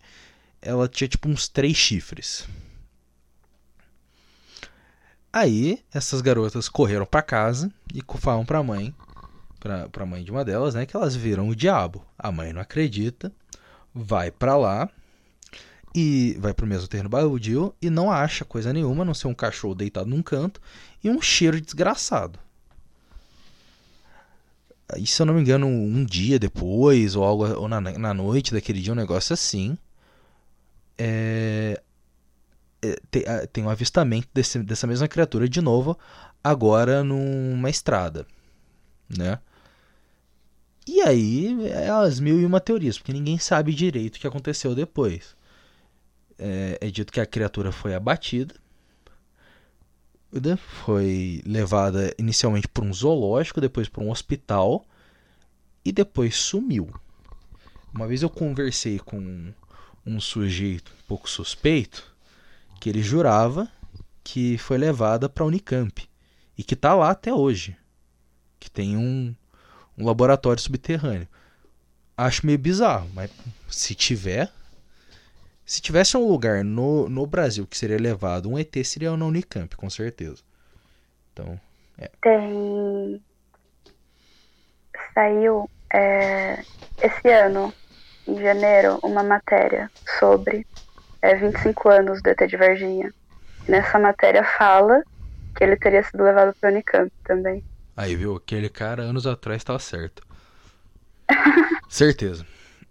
[0.62, 2.48] ela tinha tipo uns três chifres.
[5.34, 8.94] Aí essas garotas correram para casa e falaram para a mãe,
[9.60, 12.06] para a mãe de uma delas, né, que elas viram o diabo.
[12.20, 13.32] A mãe não acredita,
[13.92, 14.92] vai para lá
[15.94, 19.34] e vai pro mesmo terreno baldio e não acha coisa nenhuma, a não ser um
[19.34, 20.62] cachorro deitado num canto
[21.04, 22.40] e um cheiro desgraçado.
[24.92, 28.54] Aí, se eu não me engano, um dia depois, ou algo ou na, na noite
[28.54, 29.78] daquele dia, um negócio assim.
[30.98, 31.82] É,
[32.82, 33.24] é, tem,
[33.54, 35.98] tem um avistamento desse, dessa mesma criatura de novo,
[36.44, 38.26] agora numa estrada.
[39.16, 39.40] Né?
[40.88, 44.74] E aí, é as mil e uma teorias, porque ninguém sabe direito o que aconteceu
[44.74, 45.36] depois.
[46.40, 48.56] É, é dito que a criatura foi abatida
[50.58, 54.86] foi levada inicialmente para um zoológico, depois para um hospital
[55.84, 56.94] e depois sumiu.
[57.94, 59.52] Uma vez eu conversei com
[60.06, 62.16] um sujeito um pouco suspeito
[62.80, 63.68] que ele jurava
[64.24, 66.08] que foi levada para a Unicamp
[66.58, 67.76] e que está lá até hoje,
[68.60, 69.34] que tem um,
[69.98, 71.28] um laboratório subterrâneo.
[72.16, 73.32] Acho meio bizarro, mas
[73.70, 74.52] se tiver,
[75.70, 79.78] se tivesse um lugar no, no Brasil que seria levado, um ET seria na Unicamp,
[79.78, 80.42] com certeza.
[81.32, 81.62] Então,
[81.96, 82.10] é.
[82.24, 83.22] Tem.
[85.14, 86.64] Saiu é,
[87.00, 87.72] esse ano,
[88.28, 90.66] em janeiro, uma matéria sobre
[91.22, 93.14] é, 25 anos do ET de Varginha.
[93.68, 95.04] Nessa matéria fala
[95.56, 97.64] que ele teria sido levado para Unicamp também.
[97.96, 98.36] Aí, viu?
[98.36, 100.24] Aquele cara anos atrás estava certo.
[101.88, 102.44] Certeza.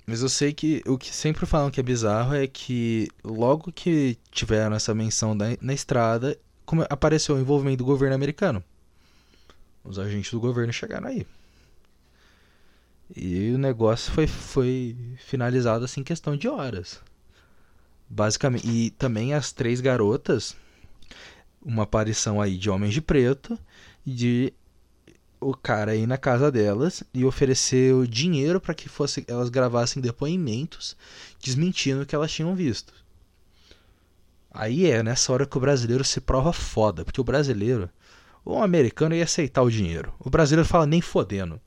[0.09, 4.16] Mas eu sei que o que sempre falam que é bizarro é que logo que
[4.31, 6.35] tiveram essa menção na, na estrada,
[6.88, 8.64] apareceu o envolvimento do governo americano.
[9.85, 11.27] Os agentes do governo chegaram aí.
[13.14, 17.03] E o negócio foi, foi finalizado assim em questão de horas.
[18.09, 18.66] Basicamente.
[18.66, 20.57] E também as três garotas,
[21.61, 23.59] uma aparição aí de homens de preto,
[24.07, 24.55] de
[25.40, 30.03] o cara ir na casa delas e oferecer o dinheiro para que fosse, elas gravassem
[30.03, 30.96] depoimentos
[31.42, 32.92] desmentindo o que elas tinham visto.
[34.51, 37.88] Aí é nessa hora que o brasileiro se prova foda, porque o brasileiro,
[38.44, 40.12] o americano ia aceitar o dinheiro.
[40.18, 41.61] O brasileiro fala nem fodendo.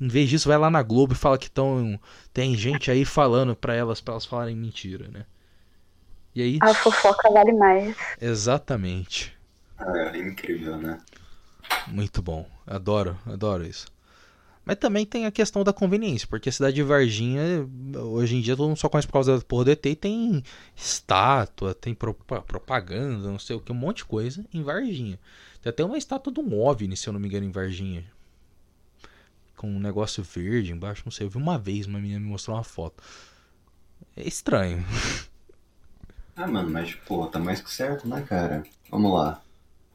[0.00, 1.98] Em vez disso, vai lá na Globo e fala que tão,
[2.32, 5.24] tem gente aí falando para elas, para elas falarem mentira, né?
[6.34, 6.58] E aí.
[6.60, 7.96] A fofoca vale mais.
[8.20, 9.36] Exatamente.
[9.80, 10.98] É incrível, né?
[11.86, 12.48] Muito bom.
[12.66, 13.86] Adoro, adoro isso.
[14.64, 18.54] Mas também tem a questão da conveniência, porque a cidade de Varginha, hoje em dia,
[18.54, 20.42] todo mundo só conhece por causa da porra do ET e tem
[20.76, 25.18] estátua, tem propaganda, não sei o que, um monte de coisa em Varginha.
[25.62, 28.04] Tem até uma estátua de um OVNI, se eu não me engano, em Varginha
[29.58, 31.26] com um negócio verde embaixo, não sei.
[31.26, 33.02] Eu vi uma vez uma menina me mostrou uma foto.
[34.16, 34.82] É estranho.
[36.36, 38.62] Ah, mano, mas, pô, tá mais que certo, né, cara?
[38.88, 39.42] Vamos lá.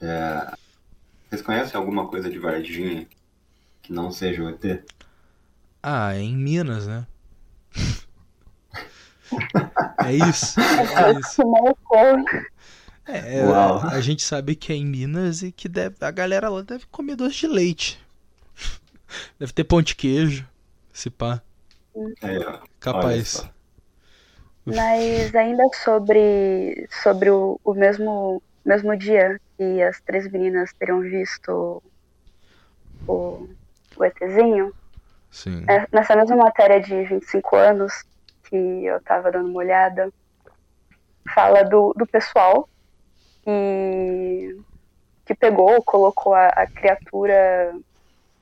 [0.01, 0.53] É...
[1.33, 3.07] Vocês conhecem alguma coisa de Varginha
[3.81, 4.83] que não seja o ET?
[5.81, 7.07] Ah, é em Minas, né?
[10.05, 10.59] é isso.
[10.59, 11.41] É isso.
[13.07, 13.43] É, é
[13.91, 17.15] a gente sabe que é em Minas e que deve, a galera lá deve comer
[17.15, 17.99] doce de leite.
[19.39, 20.47] Deve ter pão de queijo,
[20.91, 21.41] se pá.
[22.21, 22.59] É, ó.
[22.79, 23.49] Capaz.
[24.63, 31.81] Mas ainda sobre, sobre o, o mesmo, mesmo dia que as três meninas teriam visto
[33.07, 33.49] o,
[33.97, 34.73] o ETzinho,
[35.33, 35.65] Sim.
[35.67, 38.05] É, nessa mesma matéria de 25 anos
[38.43, 40.13] que eu tava dando uma olhada,
[41.33, 42.69] fala do, do pessoal
[43.43, 44.55] que,
[45.25, 47.75] que pegou, colocou a, a criatura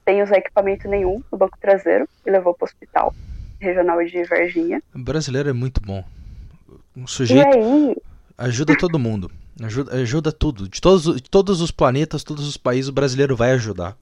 [0.04, 3.16] sem usar equipamento nenhum no banco traseiro e levou para o hospital
[3.58, 4.84] regional de Varginha.
[4.94, 6.04] O brasileiro é muito bom.
[6.94, 7.96] Um sujeito aí...
[8.38, 9.32] ajuda todo mundo.
[9.64, 10.68] Ajuda, ajuda tudo.
[10.68, 13.96] De todos, de todos os planetas, todos os países, o brasileiro vai ajudar.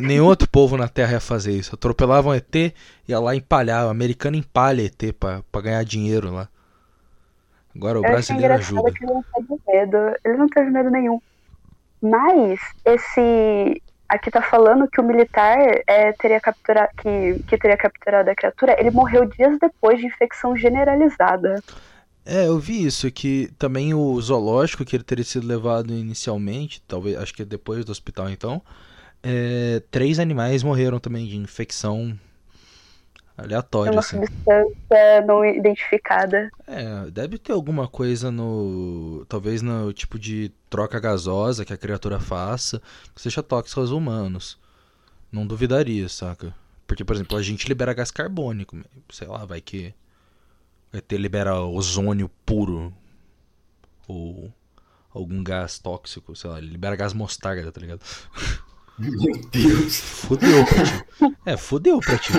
[0.00, 1.74] nenhum outro povo na Terra ia fazer isso.
[1.74, 2.54] Atropelavam ET,
[3.08, 3.86] ia lá empalhar.
[3.86, 6.48] O americano empalha ET pra, pra ganhar dinheiro lá.
[7.74, 8.92] Agora o Eu brasileiro ajuda.
[8.92, 9.96] Que ele não teve medo.
[10.24, 11.20] Ele não teve medo nenhum.
[12.00, 18.28] Mas esse aqui tá falando que o militar é, teria capturado que, que teria capturado
[18.28, 21.62] a criatura, ele morreu dias depois de infecção generalizada.
[22.24, 27.16] É, eu vi isso, que também o zoológico que ele teria sido levado inicialmente, talvez,
[27.16, 28.62] acho que depois do hospital então,
[29.22, 32.16] é, três animais morreram também de infecção
[33.36, 33.92] aleatória.
[33.92, 34.18] Uma assim.
[34.18, 36.50] substância não identificada.
[36.66, 39.24] É, deve ter alguma coisa no.
[39.28, 42.80] Talvez no tipo de troca gasosa que a criatura faça
[43.14, 44.58] que seja tóxico aos humanos.
[45.30, 46.54] Não duvidaria, saca?
[46.86, 48.76] Porque, por exemplo, a gente libera gás carbônico.
[49.10, 49.94] Sei lá, vai que.
[51.00, 52.92] Ter libera ozônio puro.
[54.06, 54.52] Ou
[55.14, 58.00] algum gás tóxico, sei lá, libera gás mostarda, tá ligado?
[58.98, 59.96] Meu Deus.
[60.00, 61.36] Fudeu pra ti.
[61.46, 62.32] É, fudeu pra ti.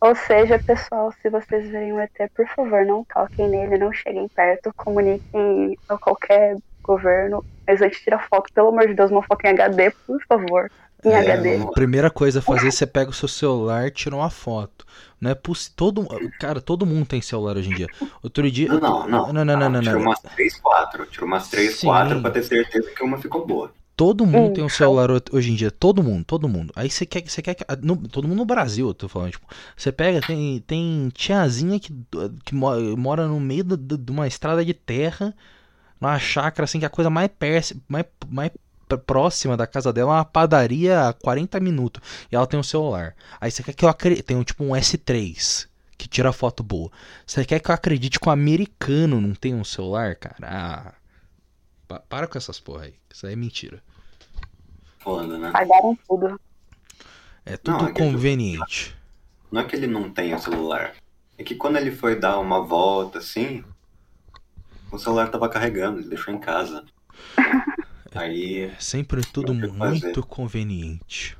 [0.00, 4.26] Ou seja, pessoal, se vocês verem o ET, por favor, não toquem nele, não cheguem
[4.28, 7.44] perto, comuniquem a qualquer governo.
[7.66, 10.70] Mas antes tira foto, pelo amor de Deus, uma foto em HD, por favor.
[11.04, 11.62] Em É, HD.
[11.62, 14.84] a primeira coisa a fazer, você pega o seu celular e tira uma foto.
[15.22, 15.74] Não é possível.
[15.76, 16.06] Todo,
[16.40, 17.86] cara, todo mundo tem celular hoje em dia.
[18.22, 18.66] Outro dia.
[18.68, 19.32] Não, não, não.
[19.32, 21.06] Não, não, não, não, umas 3, 4.
[21.06, 21.86] Tira umas 3, Sim.
[21.86, 23.72] 4 pra ter certeza que uma ficou boa.
[23.96, 24.52] Todo mundo Hum.
[24.54, 25.70] tem um celular ho- hoje em dia.
[25.70, 26.72] Todo mundo, todo mundo.
[26.74, 27.64] Aí você quer, você quer que.
[27.82, 29.30] no- todo mundo no Brasil, eu tô falando.
[29.30, 31.94] Tipo, você pega, tem, tem tiazinha que,
[32.44, 35.32] que mo- mora no meio de uma estrada de terra,
[36.00, 38.50] numa chácara, assim, que a coisa mais, perto, mais, mais
[38.98, 42.02] próxima da casa dela é uma padaria a 40 minutos.
[42.30, 43.14] E ela tem um celular.
[43.40, 44.22] Aí você quer que eu acredite.
[44.22, 46.90] Tem um tipo um S3 que tira foto boa.
[47.26, 50.36] Você quer que eu acredite que o americano não tem um celular, cara?
[50.42, 50.92] Ah.
[51.86, 52.94] pa- Para com essas porra aí.
[53.12, 53.82] Isso aí é mentira.
[54.98, 55.50] Foda, né?
[55.50, 56.40] Pagaram tudo.
[57.44, 58.96] É tudo Não, é conveniente.
[59.50, 60.94] Não é que ele não tenha celular.
[61.36, 63.64] É que quando ele foi dar uma volta assim,
[64.90, 66.84] o celular tava carregando, ele deixou em casa.
[68.14, 71.36] Aí, sempre tudo muito conveniente.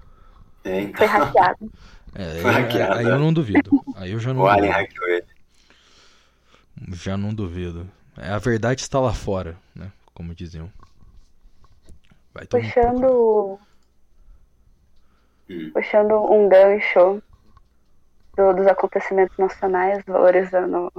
[0.65, 1.73] é, Foi então, hackeado.
[2.15, 3.11] É, Foi aí, hackeado, aí é.
[3.11, 3.71] eu não duvido.
[3.97, 4.73] Aí eu já não o Alien duvido.
[4.73, 5.27] hackeou ele.
[6.93, 7.89] Já não duvido.
[8.19, 9.91] É, A verdade está lá fora, né?
[10.13, 10.71] Como diziam.
[12.35, 12.47] Vai.
[12.47, 13.59] Puxando,
[15.49, 15.71] Hum.
[15.73, 17.23] puxando um gancho
[18.37, 20.91] do- dos acontecimentos nacionais, valorizando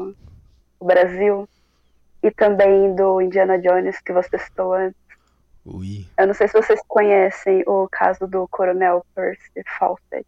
[0.80, 1.48] o Brasil,
[2.24, 5.03] e também do Indiana Jones que você citou antes.
[5.66, 6.06] Ui.
[6.18, 10.26] Eu não sei se vocês conhecem o caso do Coronel Percy Fawcett.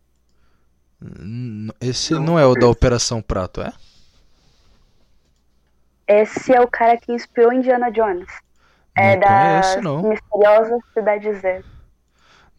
[1.82, 3.74] Esse Não, é o da Operação Prato, é?
[6.08, 8.30] Esse é o cara que inspirou Indiana Jones.
[8.95, 10.10] É Não da conheço, não.
[10.10, 11.63] misteriosa Cidade Z.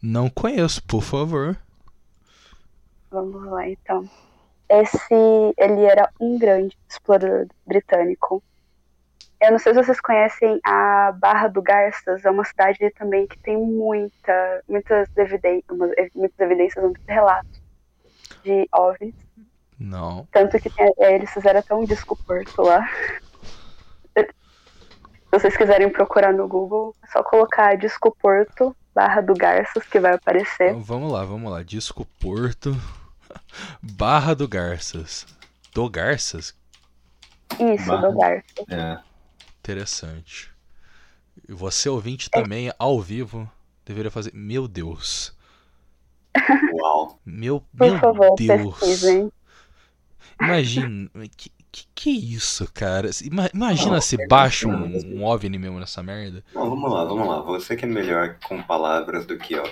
[0.01, 1.57] Não conheço, por favor.
[3.09, 4.07] Vamos lá, então.
[4.69, 5.13] Esse,
[5.57, 8.43] ele era um grande explorador britânico.
[9.39, 13.37] Eu não sei se vocês conhecem a Barra do Garças, é uma cidade também que
[13.39, 15.77] tem muita, muitas, evidências,
[16.15, 17.61] muitas evidências, muitos relatos
[18.43, 19.15] de OVNIs.
[19.79, 20.27] Não.
[20.31, 22.87] Tanto que tem, é, eles fizeram até um disco porto lá.
[24.15, 29.99] Se vocês quiserem procurar no Google, é só colocar disco porto barra do Garças que
[29.99, 30.69] vai aparecer.
[30.69, 31.61] Então, vamos lá, vamos lá.
[31.61, 32.75] Disco porto
[33.83, 35.27] barra do Garças.
[35.73, 36.55] Do Garças?
[37.59, 38.09] Isso, barra.
[38.09, 38.65] do Garças.
[38.71, 39.06] É.
[39.67, 40.49] Interessante.
[41.47, 43.49] E você ouvinte também, ao vivo,
[43.85, 44.31] deveria fazer.
[44.33, 45.35] Meu Deus.
[46.73, 47.19] Uau.
[47.25, 48.79] Meu, Por meu favor, Deus.
[48.79, 49.31] pesquisem.
[50.41, 51.09] Imagina.
[51.35, 53.09] Que, que, que isso, cara?
[53.23, 56.43] Ima- Imagina Não, se é baixa um, um OVNI mesmo nessa merda.
[56.55, 57.41] Não, vamos lá, vamos lá.
[57.41, 59.69] Você que é melhor com palavras do que eu.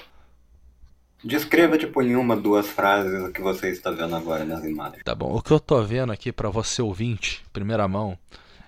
[1.23, 5.01] Descreva, tipo, em uma, duas frases o que você está vendo agora nas imagens.
[5.03, 8.17] Tá bom, o que eu tô vendo aqui pra você ouvinte, primeira mão,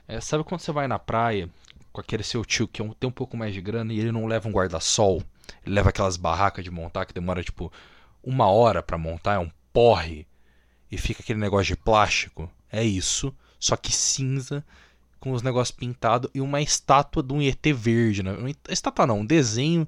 [0.08, 1.50] é, sabe quando você vai na praia
[1.92, 4.26] com aquele seu tio que é tem um pouco mais de grana e ele não
[4.26, 5.22] leva um guarda-sol?
[5.66, 7.72] Ele leva aquelas barracas de montar que demora tipo
[8.24, 10.28] uma hora pra montar, é um porre
[10.92, 12.50] e fica aquele negócio de plástico.
[12.72, 14.64] É isso, só que cinza
[15.20, 18.32] com os negócios pintados e uma estátua de um ET verde, né?
[18.70, 19.88] Estátua não, um desenho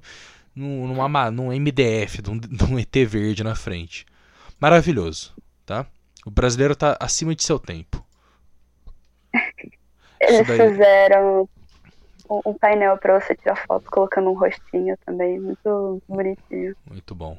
[0.54, 0.88] num-
[1.32, 4.04] num MDF de um, de um ET verde na frente.
[4.58, 5.32] Maravilhoso,
[5.64, 5.86] tá?
[6.26, 7.99] O brasileiro tá acima de seu tempo.
[10.20, 11.48] Eles fizeram
[12.28, 16.76] um, painel pra você tirar foto colocando um rostinho também, muito bonitinho.
[16.88, 17.38] Muito bom.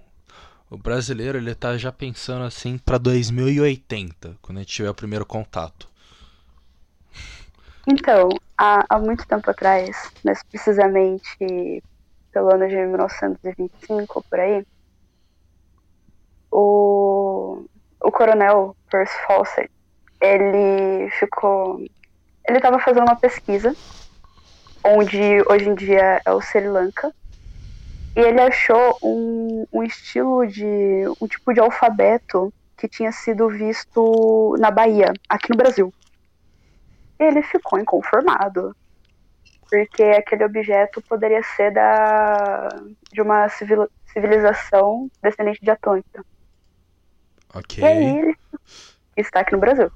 [0.69, 5.25] O brasileiro, ele tá já pensando assim pra 2080, quando a gente tiver o primeiro
[5.25, 5.89] contato.
[7.87, 11.83] Então, há, há muito tempo atrás, mas precisamente
[12.31, 14.65] pelo ano de 1925, por aí,
[16.49, 17.65] o,
[18.01, 19.71] o coronel Percy Fawcett,
[20.21, 21.83] ele ficou...
[22.51, 23.73] Ele estava fazendo uma pesquisa,
[24.85, 27.09] onde hoje em dia é o Sri Lanka,
[28.13, 31.07] e ele achou um, um estilo de...
[31.21, 35.93] um tipo de alfabeto que tinha sido visto na Bahia, aqui no Brasil
[37.17, 38.75] ele ficou inconformado.
[39.69, 42.81] Porque aquele objeto poderia ser da
[43.13, 46.21] de uma civil- civilização descendente de Atlântida.
[47.53, 47.81] Ok.
[47.81, 48.37] E aí ele
[49.15, 49.89] está aqui no Brasil.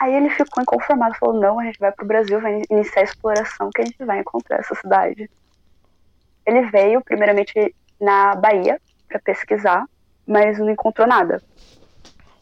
[0.00, 3.70] Aí ele ficou inconformado, falou, não, a gente vai pro Brasil, vai iniciar a exploração
[3.70, 5.30] que a gente vai encontrar essa cidade.
[6.44, 9.86] Ele veio primeiramente na Bahia para pesquisar,
[10.26, 11.42] mas não encontrou nada.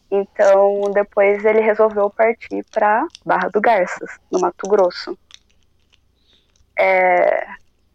[0.09, 5.17] Então, depois ele resolveu partir para Barra do Garças, no Mato Grosso.
[6.77, 7.47] É,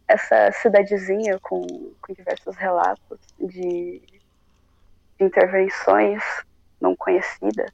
[0.09, 1.67] essa cidadezinha com,
[2.01, 4.21] com diversos relatos de, de
[5.19, 6.23] intervenções
[6.81, 7.73] não conhecidas,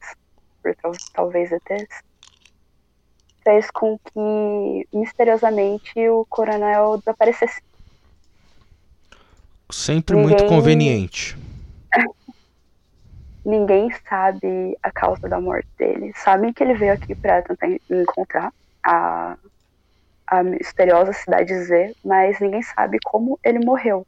[0.63, 1.89] por tal- talvez ETs,
[3.45, 7.61] fez com que, misteriosamente, o coronel desaparecesse.
[9.71, 11.37] Sempre muito Ninguém- conveniente.
[13.45, 16.13] ninguém sabe a causa da morte dele.
[16.17, 18.53] Sabem que ele veio aqui para tentar en- encontrar
[18.85, 19.37] a,
[20.29, 24.07] a misteriosa cidade Z, mas ninguém sabe como ele morreu.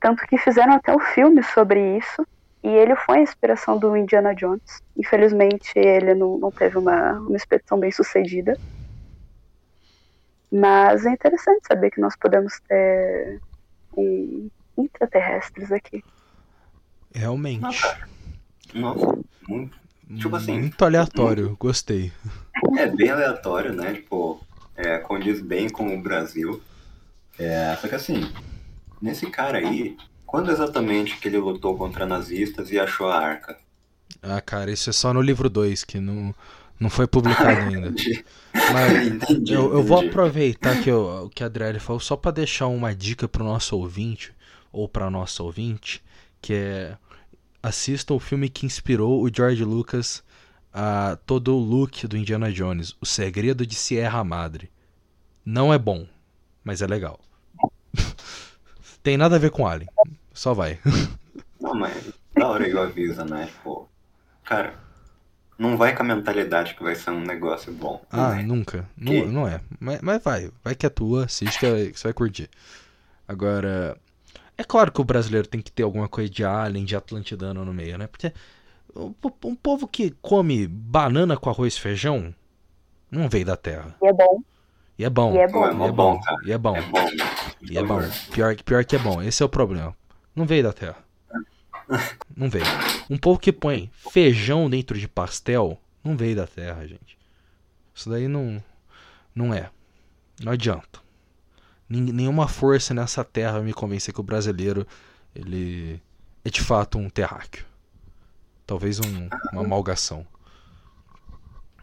[0.00, 2.26] Tanto que fizeram até um filme sobre isso,
[2.62, 4.82] e ele foi a inspiração do Indiana Jones.
[4.96, 8.58] Infelizmente, ele não, não teve uma, uma expedição bem sucedida.
[10.50, 13.40] Mas é interessante saber que nós podemos ter
[13.96, 16.02] um, intraterrestres aqui.
[17.14, 17.60] Realmente.
[18.74, 19.18] Nossa,
[19.48, 19.78] muito,
[20.16, 22.12] tipo assim, Muito aleatório, gostei.
[22.76, 23.94] é bem aleatório, né?
[23.94, 24.40] Tipo,
[24.76, 26.62] é, condiz bem com o Brasil.
[27.38, 28.32] É, só que assim,
[29.00, 29.96] nesse cara aí,
[30.28, 33.58] quando exatamente que ele lutou contra nazistas e achou a arca?
[34.22, 36.34] Ah, cara, isso é só no livro 2, que não,
[36.78, 37.94] não foi publicado ainda.
[38.70, 42.66] Mas Entendi, eu, eu vou aproveitar que o que a Adriele falou só pra deixar
[42.66, 44.34] uma dica pro nosso ouvinte,
[44.70, 46.04] ou pra nossa ouvinte,
[46.42, 46.98] que é
[47.62, 50.22] assista o filme que inspirou o George Lucas
[50.70, 54.70] a todo o look do Indiana Jones, O Segredo de Sierra Madre.
[55.42, 56.06] Não é bom,
[56.62, 57.18] mas é legal.
[59.02, 59.88] Tem nada a ver com Alien.
[60.32, 60.78] Só vai.
[61.60, 63.46] Não, mas da hora eu aviso, né?
[63.46, 63.88] Tipo,
[64.44, 64.74] cara,
[65.58, 68.00] não vai com a mentalidade que vai ser um negócio bom.
[68.10, 68.42] Ah, é.
[68.44, 68.88] nunca.
[68.96, 69.22] Que?
[69.24, 69.60] Não, não é.
[69.80, 70.50] Mas, mas vai.
[70.62, 72.48] Vai que é tua, assiste que que você vai curtir.
[73.26, 73.96] Agora,
[74.56, 77.74] é claro que o brasileiro tem que ter alguma coisa de alien, de atlantidano no
[77.74, 78.06] meio, né?
[78.06, 78.32] Porque
[78.94, 82.34] um povo que come banana com arroz e feijão
[83.10, 83.96] não veio da terra.
[84.02, 84.40] E é bom.
[84.98, 85.32] E é bom.
[85.34, 85.64] E é bom.
[85.66, 86.20] é E mó é bom.
[86.44, 86.76] E é bom.
[86.76, 87.08] É bom.
[87.62, 88.00] E é bom.
[88.32, 89.22] Pior, que- pior que é bom.
[89.22, 89.94] Esse é o problema.
[90.34, 90.96] Não veio da Terra.
[92.36, 92.64] Não veio.
[93.08, 97.16] Um povo que põe feijão dentro de pastel não veio da Terra, gente.
[97.94, 98.62] Isso daí não,
[99.34, 99.70] não é.
[100.42, 101.00] Não adianta.
[101.88, 104.86] Nenhuma força nessa terra vai me convencer que o brasileiro
[105.34, 106.00] ele
[106.44, 107.64] é de fato um terráqueo.
[108.66, 110.26] Talvez um, uma malgação.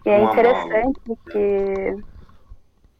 [0.05, 0.99] E é interessante
[1.32, 2.03] que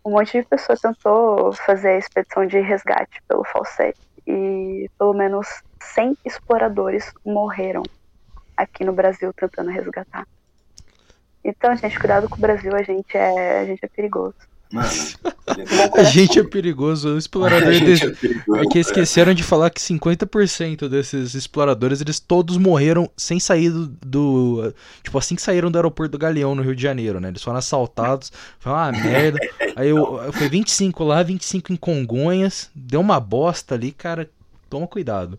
[0.06, 5.47] um monte de pessoas tentou fazer a expedição de resgate pelo Falsete e pelo menos
[5.82, 7.84] 100 exploradores morreram
[8.56, 10.28] aqui no Brasil tentando resgatar.
[11.43, 14.36] Então, gente, cuidado com o Brasil, a gente é, a gente é perigoso.
[14.72, 14.89] Mano,
[15.95, 17.14] a gente é perigoso.
[17.14, 18.06] O explorador A gente desse...
[18.08, 23.39] é perigoso, É que esqueceram de falar que 50% desses exploradores, eles todos morreram sem
[23.39, 27.20] sair do, do- Tipo, assim que saíram do aeroporto do Galeão, no Rio de Janeiro,
[27.20, 27.28] né?
[27.28, 29.38] Eles foram assaltados, foi uma merda.
[29.76, 34.30] Aí eu, foi 25 lá, 25 em Congonhas, deu uma bosta ali, cara.
[34.70, 35.38] Toma cuidado.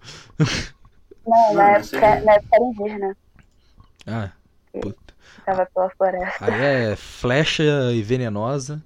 [1.27, 3.17] Não, na época, na época era indígena,
[4.07, 4.31] Ah,
[4.73, 5.15] puta.
[5.45, 6.45] tava pela floresta.
[6.45, 6.63] Aí
[6.93, 8.83] é flecha e venenosa.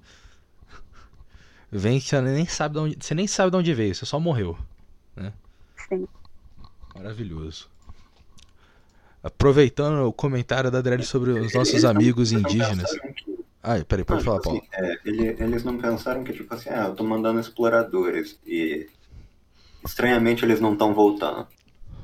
[1.71, 4.19] Vem que você nem sabe de onde, você nem sabe de onde veio, você só
[4.19, 4.57] morreu.
[5.87, 6.07] Sim.
[6.95, 7.69] Maravilhoso.
[9.23, 12.89] Aproveitando o comentário da Adriele sobre os nossos amigos indígenas.
[13.63, 14.59] Ai, peraí, pode não, falar, tipo Paulo.
[14.59, 18.89] assim, é, ele- eles não pensaram que, tipo assim, ah, eu tô mandando exploradores e
[19.85, 21.47] estranhamente eles não estão voltando.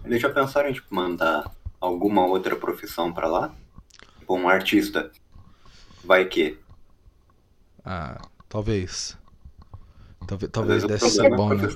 [0.06, 1.52] Eles já pensaram em, tipo, mandar
[1.82, 3.56] alguma outra profissão pra lá?
[4.20, 5.12] Tipo, um artista.
[6.04, 6.60] Vai que?
[7.84, 9.18] Ah, talvez.
[10.28, 11.68] Talvez, talvez desse ser é bom, a né?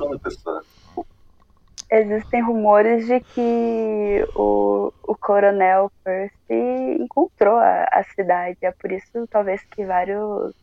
[1.92, 8.58] Existem rumores de que o, o coronel Percy encontrou a, a cidade.
[8.62, 10.54] É por isso, talvez, que vários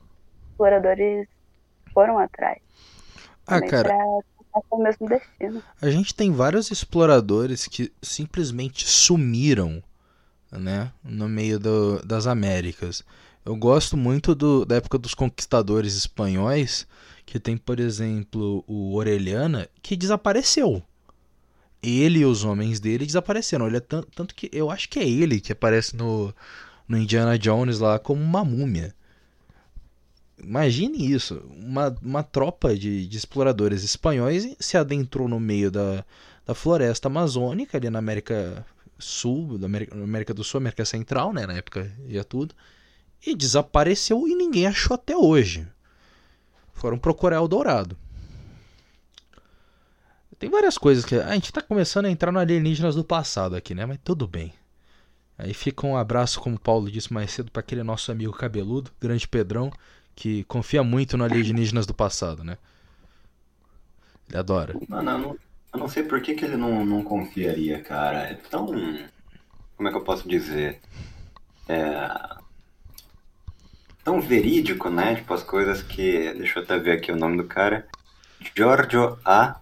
[0.50, 1.26] exploradores
[1.92, 2.58] foram atrás.
[3.46, 3.94] Ah, cara,
[4.70, 5.62] o mesmo destino.
[5.80, 9.82] a gente tem vários exploradores que simplesmente sumiram,
[10.50, 13.04] né, no meio do- das Américas.
[13.44, 16.86] Eu gosto muito do- da época dos conquistadores espanhóis,
[17.24, 20.82] que tem, por exemplo, o Orelhana, que desapareceu.
[21.82, 23.66] Ele e os homens dele desapareceram.
[23.66, 26.34] Ele é tan- tanto que eu acho que é ele que aparece no,
[26.88, 28.94] no Indiana Jones lá como uma múmia.
[30.42, 36.04] Imagine isso, uma, uma tropa de, de exploradores espanhóis se adentrou no meio da,
[36.46, 38.64] da floresta amazônica, ali na América
[38.98, 42.54] Sul, da América, América do Sul, América Central, né, na época ia tudo,
[43.26, 45.66] e desapareceu e ninguém achou até hoje.
[46.72, 47.96] Foram procurar Eldorado.
[50.38, 53.74] Tem várias coisas que a gente tá começando a entrar no alienígenas do passado aqui,
[53.74, 54.52] né, mas tudo bem.
[55.36, 58.90] Aí fica um abraço, como o Paulo disse mais cedo, para aquele nosso amigo cabeludo,
[59.00, 59.72] grande Pedrão,
[60.14, 62.58] que confia muito no alienígenas do passado, né?
[64.28, 64.74] Ele adora.
[64.88, 65.36] Mano, eu não,
[65.72, 68.24] eu não sei por que, que ele não, não confiaria, cara.
[68.24, 68.66] É tão.
[69.76, 70.80] Como é que eu posso dizer?
[71.68, 72.36] É.
[74.02, 75.14] Tão verídico, né?
[75.14, 76.32] Tipo, as coisas que.
[76.34, 77.86] Deixa eu até ver aqui o nome do cara.
[78.54, 79.58] Giorgio A.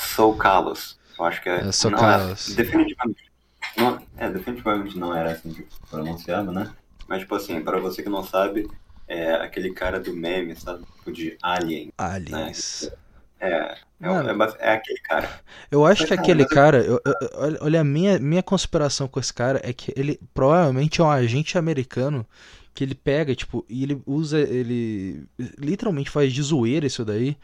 [0.00, 0.98] Soukalos.
[1.18, 1.60] Eu acho que é.
[1.60, 1.90] É.
[1.90, 3.30] Não, é, definitivamente.
[3.76, 6.72] Não, é, definitivamente não era assim que pronunciava, né?
[7.06, 8.68] Mas, tipo assim, para você que não sabe,
[9.06, 10.84] é aquele cara do meme, sabe?
[10.96, 11.92] Tipo de Alien.
[11.98, 12.90] Aliens.
[13.38, 14.42] É, é, Mano.
[14.44, 15.40] é, é aquele cara.
[15.70, 16.78] Eu acho Mas, que aquele mas cara.
[16.84, 21.04] eu- eu- olha- a minha, minha conspiração com esse cara é que ele provavelmente é
[21.04, 22.26] um agente americano
[22.74, 24.38] que ele pega, tipo, e ele usa.
[24.40, 25.24] Ele
[25.58, 27.36] literalmente faz de zoeira isso daí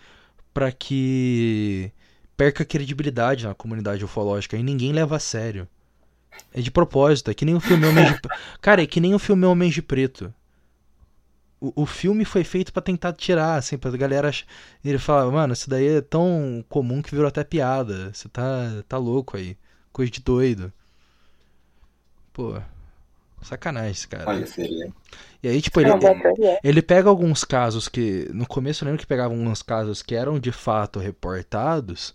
[0.52, 1.90] pra que
[2.36, 5.66] perca credibilidade na comunidade ufológica e ninguém leva a sério.
[6.52, 8.20] É de propósito, é que nem o filme Homem de
[8.60, 10.32] Cara, é que nem o filme Homens de Preto.
[11.60, 14.30] O, o filme foi feito pra tentar tirar, assim, pra galera.
[14.84, 18.12] Ele fala, mano, isso daí é tão comum que virou até piada.
[18.12, 19.56] Você tá, tá louco aí.
[19.92, 20.70] Coisa de doido.
[22.34, 22.60] Pô,
[23.40, 24.28] sacanagem esse cara.
[24.28, 24.92] Olha, seria.
[25.42, 25.90] E aí, tipo, ele,
[26.62, 28.28] ele pega alguns casos que.
[28.32, 32.14] No começo eu lembro que pegava alguns casos que eram de fato reportados,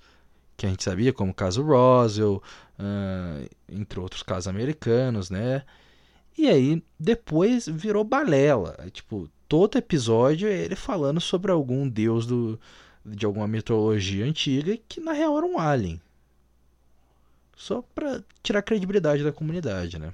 [0.61, 2.41] que a gente sabia, como o caso Roswell,
[2.77, 5.63] ah, entre outros casos americanos, né?
[6.37, 8.75] E aí depois virou balela.
[8.77, 12.59] Aí, Tipo, todo episódio é ele falando sobre algum deus do,
[13.03, 15.99] de alguma mitologia antiga que na real era um alien.
[17.55, 20.13] Só pra tirar credibilidade da comunidade, né?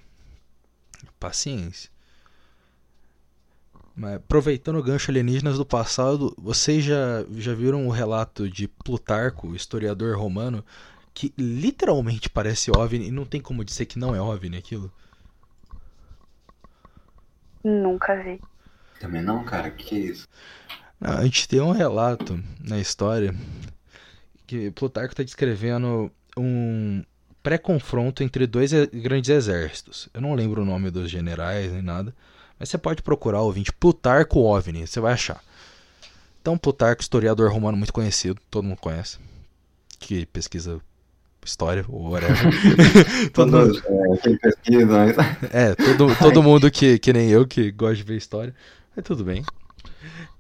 [1.20, 1.92] Paciência.
[4.16, 10.16] Aproveitando o gancho alienígenas do passado, vocês já, já viram o relato de Plutarco, historiador
[10.18, 10.64] romano,
[11.14, 14.92] que literalmente parece OVNI e não tem como dizer que não é OVNI aquilo?
[17.64, 18.40] Nunca vi.
[19.00, 19.72] Também não, cara?
[19.72, 20.28] Que que é isso?
[21.00, 23.34] Não, a gente tem um relato na história
[24.46, 27.04] que Plutarco está descrevendo um
[27.42, 30.08] pré-confronto entre dois grandes exércitos.
[30.14, 32.14] Eu não lembro o nome dos generais nem nada,
[32.60, 35.42] mas você pode procurar ouvinte Plutarco OVNI, você vai achar.
[36.42, 39.18] Então, Plutarco, historiador romano muito conhecido, todo mundo conhece,
[40.00, 40.82] que pesquisa
[41.48, 42.38] história ou whatever.
[43.34, 45.20] todo mundo, é, isso.
[45.52, 48.54] é, todo, todo mundo que, que nem eu, que gosta de ver história.
[48.96, 49.44] Mas tudo bem.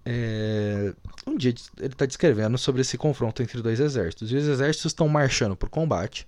[0.05, 0.93] É,
[1.26, 4.32] um dia ele está descrevendo sobre esse confronto entre dois exércitos.
[4.32, 6.28] E os exércitos estão marchando para o combate.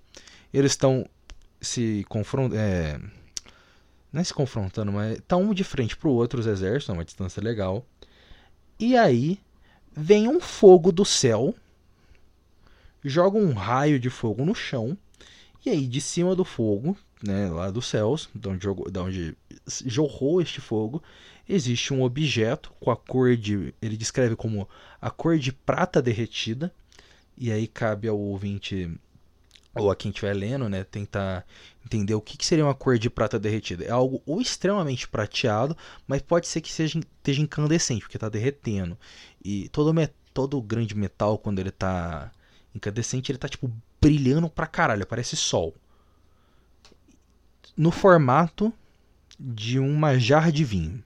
[0.54, 1.08] Eles estão
[1.62, 2.60] se confrontando.
[2.60, 3.00] É,
[4.12, 7.06] não é se confrontando, mas tá um de frente pro outro, os exércitos, a uma
[7.06, 7.86] distância legal.
[8.80, 9.40] E aí
[9.96, 11.54] vem um fogo do céu,
[13.04, 14.98] joga um raio de fogo no chão.
[15.66, 19.38] E aí, de cima do fogo, né, lá dos céus, de onde, jogou, de onde
[19.86, 21.04] jorrou este fogo,
[21.48, 23.74] existe um objeto com a cor de.
[23.82, 24.68] Ele descreve como
[25.02, 26.74] a cor de prata derretida.
[27.38, 28.90] E aí cabe ao ouvinte,
[29.74, 31.46] ou a quem estiver lendo, né, tentar
[31.90, 33.84] entender o que, que seria uma cor de prata derretida.
[33.86, 35.76] É algo ou extremamente prateado,
[36.08, 38.98] mas pode ser que seja, esteja incandescente, porque está derretendo.
[39.44, 42.32] E todo, me- todo grande metal, quando ele está
[42.76, 43.72] incandescente, ele tá tipo
[44.02, 45.76] brilhando pra caralho, parece sol.
[47.76, 48.72] No formato
[49.40, 51.04] de uma jarra de vinho.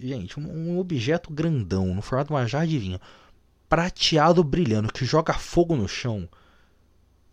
[0.00, 3.00] Gente, um objeto grandão no formato de uma jarra de vinho,
[3.68, 6.28] prateado brilhando, que joga fogo no chão.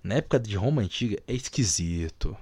[0.06, 2.38] Na época de Roma antiga é esquisito.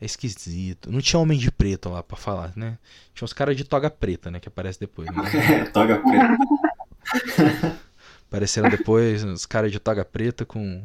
[0.00, 0.90] É esquisito.
[0.90, 2.78] Não tinha homem de preto lá pra falar, né?
[3.12, 4.40] Tinha os caras de toga preta, né?
[4.40, 5.06] Que aparece depois.
[5.06, 5.66] Né?
[5.70, 7.78] Toga preta.
[8.26, 10.82] Apareceram depois os caras de toga preta com.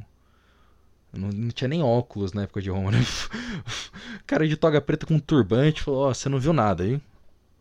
[1.14, 3.00] Não, não tinha nem óculos na época de Roma, né?
[4.28, 7.02] cara de toga preta com um turbante falou: Ó, você não viu nada aí?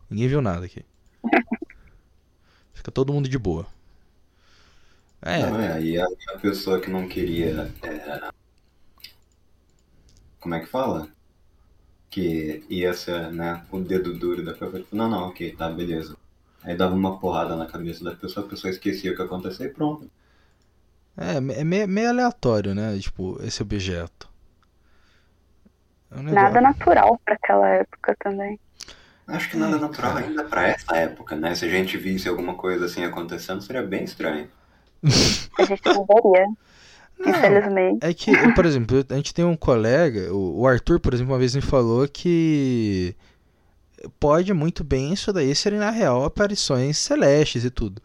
[0.09, 0.83] Ninguém viu nada aqui.
[2.73, 3.65] Fica todo mundo de boa.
[5.21, 6.05] É, Não, é, e a,
[6.35, 7.73] a pessoa que não queria.
[7.83, 8.29] é,
[10.39, 11.07] como é que fala?
[12.09, 14.81] Que ia ser, né, o dedo duro da pessoa.
[14.81, 16.15] Tipo, não, não, ok, tá, beleza.
[16.63, 19.73] Aí dava uma porrada na cabeça da pessoa, a pessoa esquecia o que aconteceu e
[19.73, 20.09] pronto.
[21.17, 22.97] é, é meio, meio aleatório, né?
[22.99, 24.29] Tipo, esse objeto.
[26.11, 28.59] É um Nada natural pra aquela época também.
[29.27, 31.53] Acho que nada É, natural ainda pra essa época, né?
[31.55, 34.49] Se a gente visse alguma coisa assim acontecendo, seria bem estranho.
[35.03, 35.81] A gente
[37.19, 37.99] Não, infelizmente.
[38.01, 41.53] É que, por exemplo, a gente tem um colega, o Arthur, por exemplo, uma vez
[41.53, 43.13] me falou que
[44.19, 48.01] pode muito bem isso daí serem, na real, aparições celestes e tudo.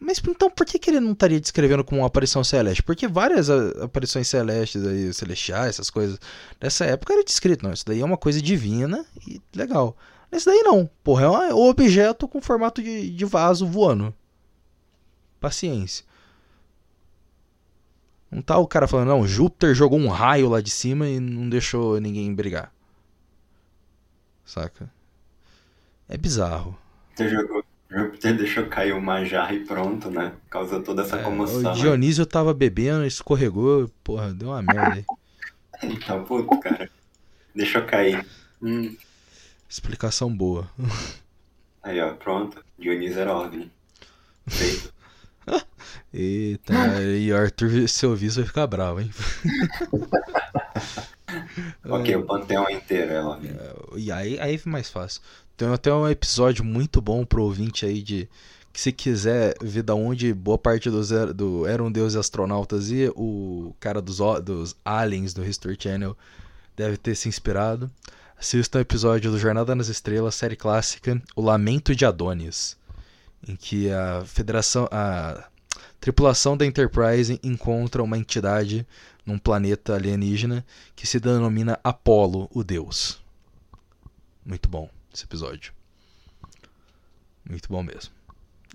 [0.00, 2.82] Mas então por que, que ele não estaria descrevendo como uma aparição celeste?
[2.82, 6.18] Porque várias aparições celestes aí, celestiais, essas coisas
[6.60, 9.96] dessa época era descrito, não, isso daí é uma coisa divina e legal.
[10.30, 14.14] Esse daí não, porra, é um objeto com formato de, de vaso voando.
[15.40, 16.04] Paciência.
[18.30, 21.48] Não tá o cara falando, não, Júpiter jogou um raio lá de cima e não
[21.48, 22.72] deixou ninguém brigar.
[24.44, 24.90] Saca?
[26.08, 26.76] É bizarro.
[27.14, 27.64] Você jogou.
[27.90, 30.32] Júpiter deixou cair uma jarra e pronto, né?
[30.50, 31.58] Causou toda essa É, comoção.
[31.58, 31.72] o né?
[31.72, 35.04] Dionísio tava bebendo, escorregou, porra, deu uma merda aí.
[35.80, 36.90] Então, puto, cara.
[37.54, 38.26] Deixou cair.
[38.60, 38.96] Hum,
[39.68, 40.68] Explicação boa.
[41.82, 42.64] aí, ó, pronto.
[42.76, 43.70] Dionísio era OVNI.
[44.48, 44.92] Feito.
[46.12, 49.10] Eita, e o Arthur, você vai ficar bravo, hein?
[51.84, 53.50] ok, o panteão inteiro é OVNI.
[53.96, 55.20] E aí, aí fica mais fácil.
[55.56, 58.28] Tem até um episódio muito bom pro ouvinte aí de
[58.72, 62.90] que se quiser ver da onde boa parte dos er- do Eram Deus e Astronautas
[62.90, 66.16] e o cara dos, dos aliens do History Channel
[66.76, 67.90] deve ter se inspirado.
[68.38, 72.76] Assista o episódio do Jornada nas Estrelas, série clássica, O Lamento de Adonis,
[73.46, 75.44] em que a federação, a
[76.00, 78.86] tripulação da Enterprise encontra uma entidade
[79.24, 80.64] num planeta alienígena
[80.96, 83.22] que se denomina Apolo, o Deus.
[84.44, 85.72] Muito bom esse episódio.
[87.48, 88.12] Muito bom mesmo.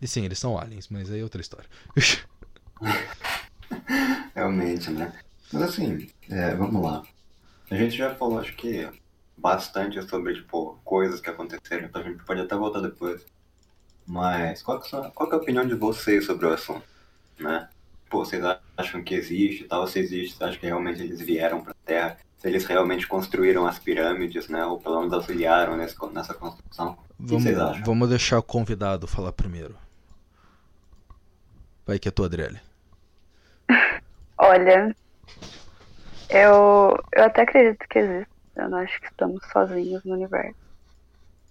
[0.01, 1.69] E sim, eles são aliens, mas aí é outra história.
[4.35, 5.13] Realmente, né?
[5.51, 7.03] Mas assim, é, vamos lá.
[7.69, 8.89] A gente já falou, acho que,
[9.37, 13.23] bastante sobre, tipo, coisas que aconteceram, então a gente pode até voltar depois.
[14.05, 16.83] Mas qual que, qual que é a opinião de vocês sobre o assunto,
[17.39, 17.67] né?
[18.09, 18.43] Pô, vocês
[18.77, 19.87] acham que existe tal?
[19.87, 22.17] Se existe, vocês acham que realmente eles vieram pra Terra?
[22.37, 24.65] Se eles realmente construíram as pirâmides, né?
[24.65, 26.97] Ou pelo menos auxiliaram nesse, nessa construção?
[27.19, 27.83] O que Vamos, vocês acham?
[27.83, 29.75] vamos deixar o convidado falar primeiro.
[31.85, 32.59] Vai que é tua, Adriele.
[34.37, 34.95] Olha,
[36.29, 38.29] eu, eu até acredito que existe.
[38.55, 40.55] Eu não acho que estamos sozinhos no universo.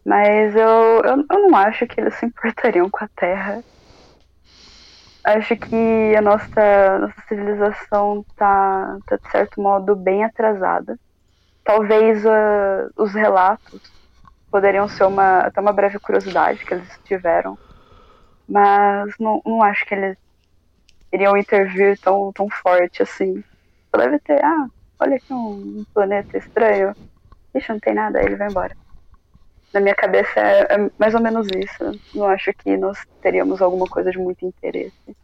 [0.05, 3.63] Mas eu, eu, eu não acho que eles se importariam com a Terra.
[5.25, 10.99] Acho que a nossa, nossa civilização tá, tá, de certo modo, bem atrasada.
[11.65, 13.81] Talvez uh, os relatos
[14.51, 17.59] poderiam ser uma, até uma breve curiosidade que eles tiveram,
[18.49, 20.19] mas não, não acho que eles
[21.13, 23.45] iriam intervir tão, tão forte assim.
[23.97, 24.67] Deve ter, ah,
[25.01, 26.95] olha aqui um, planeta estranho.
[27.55, 28.77] Ixi, não tem nada, ele vai embora.
[29.73, 32.01] Na minha cabeça é, é, mais ou menos isso.
[32.15, 35.17] Não acho que nós teríamos alguma coisa de muito interesse.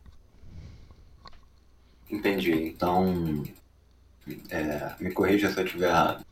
[2.11, 2.53] Entendi.
[2.53, 3.45] Então,
[4.51, 6.25] é, me corrija se eu estiver errado.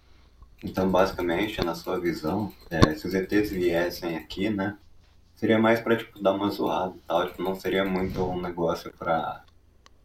[0.65, 4.77] Então, basicamente, na sua visão, é, se os ETs viessem aqui, né,
[5.35, 8.93] seria mais para tipo dar uma zoada e tal, tipo, não seria muito um negócio
[8.99, 9.45] para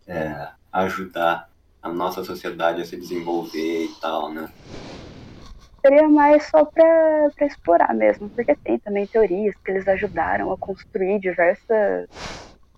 [0.05, 1.49] é, ajudar
[1.81, 4.51] a nossa sociedade a se desenvolver e tal, né?
[5.81, 11.19] Seria mais só para explorar mesmo, porque tem também teorias que eles ajudaram a construir
[11.19, 12.07] diversas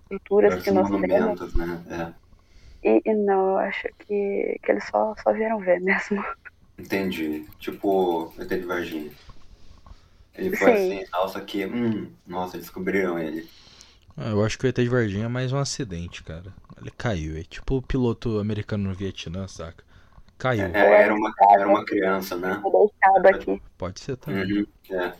[0.02, 1.54] estruturas Diversos que nós temos.
[1.86, 2.14] né?
[2.82, 6.22] E, e não, eu acho que, que eles só, só vieram ver mesmo.
[6.78, 7.46] É, entendi.
[7.58, 9.10] Tipo, ET de Varginha.
[10.34, 10.98] Ele foi Sim.
[10.98, 13.48] assim, nossa, que, hum, nossa, descobriram ele.
[14.16, 16.52] Ah, Eu acho que o ET de Varginha é mais um acidente, cara.
[16.80, 19.84] Ele caiu, é tipo o piloto americano no Vietnã, saca?
[20.38, 20.66] Caiu.
[20.74, 22.60] É, era, uma, era uma criança, né?
[23.26, 24.60] Aqui, Pode ser também.
[24.60, 25.12] Uhum, é.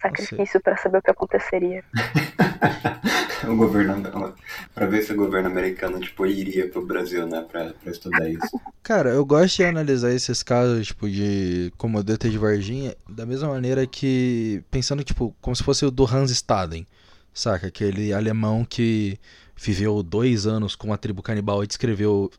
[0.00, 1.84] sacrifício para saber o que aconteceria.
[3.48, 4.34] o governo,
[4.74, 8.60] pra ver se o governo americano, tipo, iria pro Brasil, né, pra, pra estudar isso.
[8.82, 13.86] Cara, eu gosto de analisar esses casos, tipo, de como de Varginha, da mesma maneira
[13.86, 16.86] que, pensando, tipo, como se fosse o do Hans Staden,
[17.32, 17.66] saca?
[17.66, 19.18] Aquele alemão que
[19.56, 22.30] viveu dois anos com uma tribo canibal e descreveu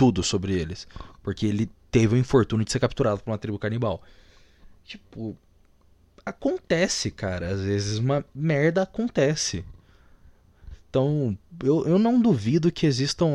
[0.00, 0.88] tudo sobre eles.
[1.22, 4.02] Porque ele teve o infortúnio de ser capturado por uma tribo canibal.
[4.82, 5.36] Tipo,
[6.24, 7.48] acontece, cara.
[7.50, 9.62] Às vezes uma merda acontece.
[10.88, 13.28] Então, eu, eu não duvido que existam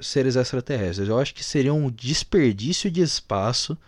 [0.00, 1.08] seres extraterrestres.
[1.08, 3.78] Eu acho que seria um desperdício de espaço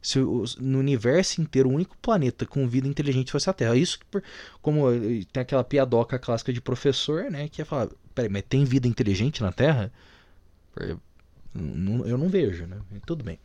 [0.00, 3.74] se no universo inteiro o único planeta com vida inteligente fosse a Terra.
[3.74, 3.98] Isso
[4.62, 8.64] como eh, tem aquela piadoca clássica de professor, né, que é falar, peraí, mas tem
[8.64, 9.92] vida inteligente na Terra?
[11.54, 12.78] Eu não vejo, né?
[13.06, 13.38] Tudo bem.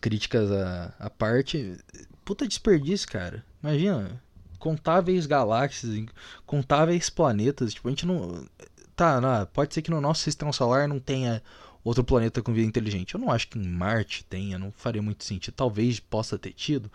[0.00, 1.76] Críticas à, à parte,
[2.24, 3.44] puta desperdício, cara.
[3.62, 4.22] Imagina,
[4.58, 6.06] contáveis galáxias,
[6.46, 8.46] contáveis planetas, tipo, a gente não
[8.94, 11.42] tá, não, pode ser que no nosso sistema solar não tenha
[11.82, 13.14] outro planeta com vida inteligente.
[13.14, 15.54] Eu não acho que em Marte tenha, não faria muito sentido.
[15.54, 16.92] Talvez possa ter tido,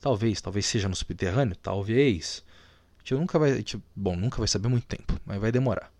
[0.00, 2.44] talvez, talvez seja no subterrâneo, talvez.
[2.96, 5.92] A gente nunca vai, tipo, bom, nunca vai saber muito tempo, mas vai demorar.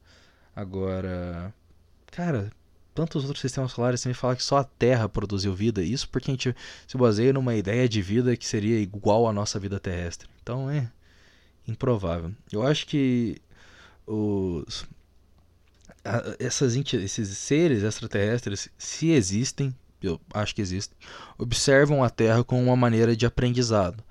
[0.54, 1.52] Agora,
[2.06, 2.52] cara,
[2.98, 6.34] tantos outros sistemas solares você me que só a Terra produziu vida, isso porque a
[6.34, 10.28] gente se baseia numa ideia de vida que seria igual à nossa vida terrestre.
[10.42, 10.90] Então é
[11.68, 12.32] improvável.
[12.50, 13.40] Eu acho que
[14.04, 14.84] os
[16.04, 19.72] a- essas esses seres extraterrestres, se existem,
[20.02, 20.98] eu acho que existem,
[21.38, 24.02] observam a Terra como uma maneira de aprendizado,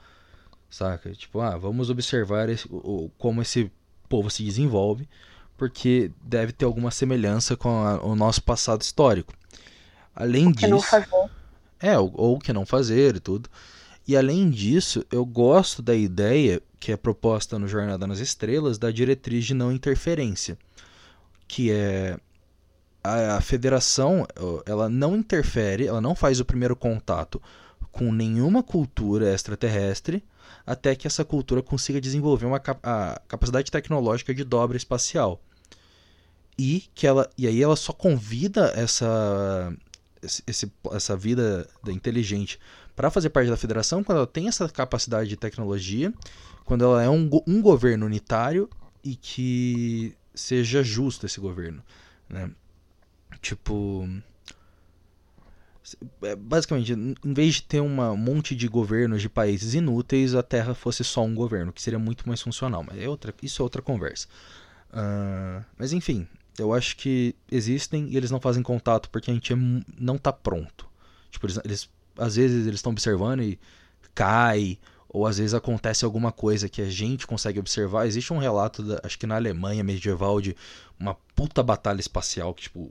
[0.69, 1.11] saca?
[1.11, 3.69] Tipo, ah, vamos observar esse- o- como esse
[4.07, 5.09] povo se desenvolve,
[5.57, 9.33] porque deve ter alguma semelhança com a- o nosso passado histórico.
[10.15, 11.07] Além Que não disso, fazer.
[11.79, 13.49] é, ou, ou que não fazer e tudo.
[14.07, 18.89] E além disso, eu gosto da ideia que é proposta no Jornada nas Estrelas da
[18.91, 20.57] diretriz de não interferência,
[21.47, 22.17] que é
[23.03, 24.25] a, a federação,
[24.65, 27.41] ela não interfere, ela não faz o primeiro contato
[27.91, 30.23] com nenhuma cultura extraterrestre
[30.67, 35.41] até que essa cultura consiga desenvolver uma a capacidade tecnológica de dobra espacial.
[36.59, 39.73] E que ela e aí ela só convida essa
[40.45, 42.59] esse- essa vida da inteligente
[42.95, 46.11] para fazer parte da federação quando ela tem essa capacidade de tecnologia,
[46.65, 48.69] quando ela é um, um governo unitário
[49.03, 51.81] e que seja justo esse governo,
[52.27, 52.51] né?
[53.41, 54.09] Tipo,
[56.37, 61.03] basicamente, em vez de ter um monte de governos de países inúteis, a Terra fosse
[61.03, 62.83] só um governo, que seria muito mais funcional.
[62.83, 64.27] Mas é outra, isso é outra conversa.
[64.91, 66.27] Ah, mas enfim,
[66.57, 69.55] eu acho que existem e eles não fazem contato porque a gente é
[69.99, 70.87] não tá pronto.
[71.31, 73.59] Tipo, eles, eles- às vezes eles estão observando e
[74.15, 74.79] cai,
[75.09, 78.07] ou às vezes acontece alguma coisa que a gente consegue observar.
[78.07, 80.55] Existe um relato, da- acho que na Alemanha medieval, de
[80.99, 82.89] uma puta batalha espacial que, tipo,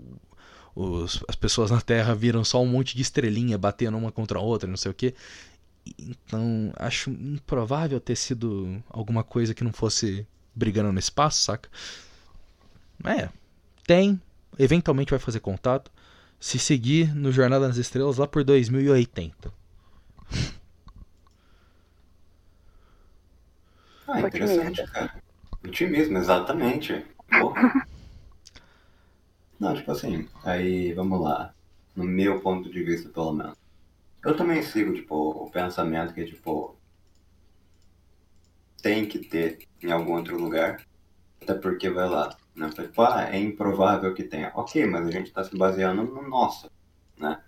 [0.76, 4.42] os- as pessoas na Terra viram só um monte de estrelinha batendo uma contra a
[4.42, 5.14] outra, não sei o que.
[5.98, 11.68] Então, acho improvável ter sido alguma coisa que não fosse brigando no espaço, saca?
[13.04, 13.28] É,
[13.86, 14.20] tem,
[14.58, 15.90] eventualmente vai fazer contato.
[16.38, 19.52] Se seguir no Jornada nas Estrelas lá por 2080.
[24.08, 25.14] Ah, interessante, cara.
[25.64, 27.04] Otimismo, exatamente.
[27.40, 27.86] Porra.
[29.58, 31.54] Não, tipo assim, aí vamos lá.
[31.94, 33.56] No meu ponto de vista, pelo menos.
[34.24, 36.76] Eu também sigo, tipo, o pensamento que, tipo,
[38.82, 40.84] tem que ter em algum outro lugar.
[41.42, 42.68] Até porque vai lá, né?
[42.70, 44.52] Tipo, ah, é improvável que tenha.
[44.54, 46.70] Ok, mas a gente tá se baseando no nosso,
[47.18, 47.40] né?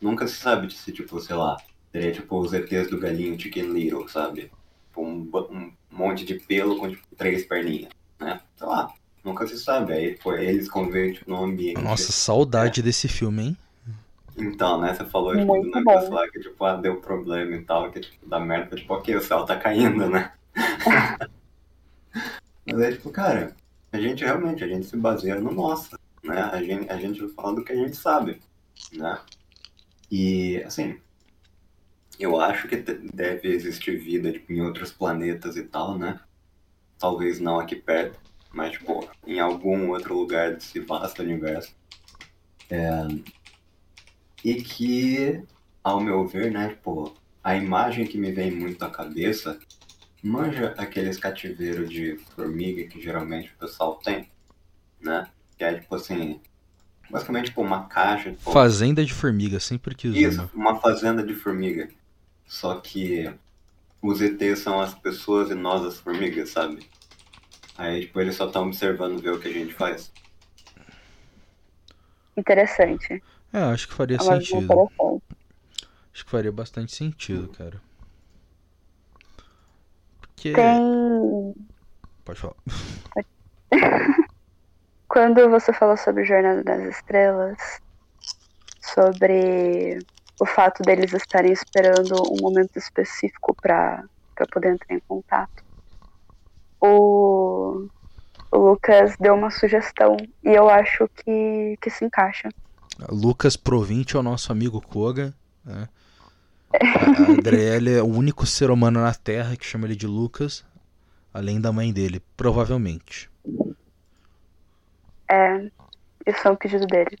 [0.00, 1.56] Nunca se sabe se, tipo, sei lá,
[1.92, 4.50] teria, tipo, os ETs do galinho Chicken Little, sabe?
[4.88, 8.40] Tipo, um, um monte de pelo com, tipo, três perninhas, né?
[8.56, 8.92] Sei lá,
[9.26, 9.92] nunca se sabe.
[9.92, 11.82] Aí, foi eles convivem, tipo, no ambiente.
[11.82, 12.82] Nossa, saudade é.
[12.82, 13.56] desse filme, hein?
[14.38, 16.16] Então, né, você falou tipo, Muito do negócio bom.
[16.16, 19.22] lá que tipo, ah, deu problema e tal, que tipo, da merda, tipo, ok, o
[19.22, 20.30] céu tá caindo, né?
[22.66, 23.56] Mas é tipo, cara,
[23.90, 26.42] a gente realmente, a gente se baseia no nosso, né?
[26.52, 28.42] A gente, a gente fala do que a gente sabe,
[28.92, 29.18] né?
[30.10, 30.98] E, assim,
[32.18, 36.20] eu acho que deve existir vida tipo, em outros planetas e tal, né?
[36.98, 38.18] Talvez não aqui perto,
[38.56, 41.76] mas, tipo, em algum outro lugar desse vasto universo.
[42.70, 43.06] É,
[44.42, 45.42] e que,
[45.84, 49.58] ao meu ver, né, tipo, a imagem que me vem muito à cabeça,
[50.22, 54.26] manja aqueles cativeiros de formiga que geralmente o pessoal tem,
[55.02, 55.28] né?
[55.58, 56.40] Que é tipo assim,
[57.10, 58.30] basicamente tipo uma caixa.
[58.32, 60.18] Tipo, fazenda de formiga, sempre que usa.
[60.18, 60.48] Isso, né?
[60.54, 61.90] uma fazenda de formiga.
[62.46, 63.30] Só que
[64.00, 66.88] os ETs são as pessoas e nós as formigas, sabe?
[67.78, 70.12] Aí, tipo, eles só estão observando ver o que a gente faz.
[72.36, 73.22] Interessante.
[73.52, 74.90] É, acho que faria sentido.
[76.12, 77.80] Acho que faria bastante sentido, cara.
[80.20, 80.52] Porque.
[80.52, 81.54] Tem.
[82.24, 82.56] Pode falar.
[85.08, 87.80] Quando você falou sobre Jornada das Estrelas,
[88.80, 89.98] sobre
[90.38, 94.04] o fato deles estarem esperando um momento específico para
[94.52, 95.64] poder entrar em contato,
[96.86, 97.88] o,
[98.50, 102.48] o Lucas deu uma sugestão e eu acho que, que se encaixa.
[103.10, 105.34] Lucas Provinte é o nosso amigo Koga.
[105.64, 105.88] Né?
[106.72, 110.64] A Adriele é o único ser humano na Terra que chama ele de Lucas,
[111.32, 113.30] além da mãe dele, provavelmente.
[115.28, 115.70] É,
[116.26, 117.18] isso é um pedido dele.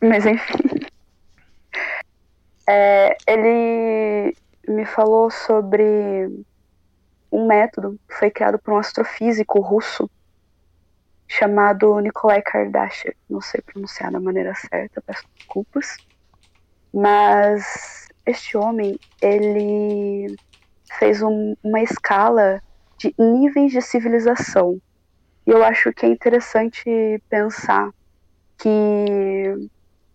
[0.00, 0.58] Mas enfim.
[2.70, 4.36] É, ele
[4.68, 6.44] me falou sobre
[7.30, 10.10] um método que foi criado por um astrofísico russo
[11.26, 13.14] chamado Nikolai Kardashev.
[13.28, 15.96] Não sei pronunciar da maneira certa, peço desculpas.
[16.92, 20.34] Mas este homem, ele
[20.98, 22.62] fez um, uma escala
[22.96, 24.80] de níveis de civilização.
[25.46, 27.90] E eu acho que é interessante pensar
[28.58, 29.68] que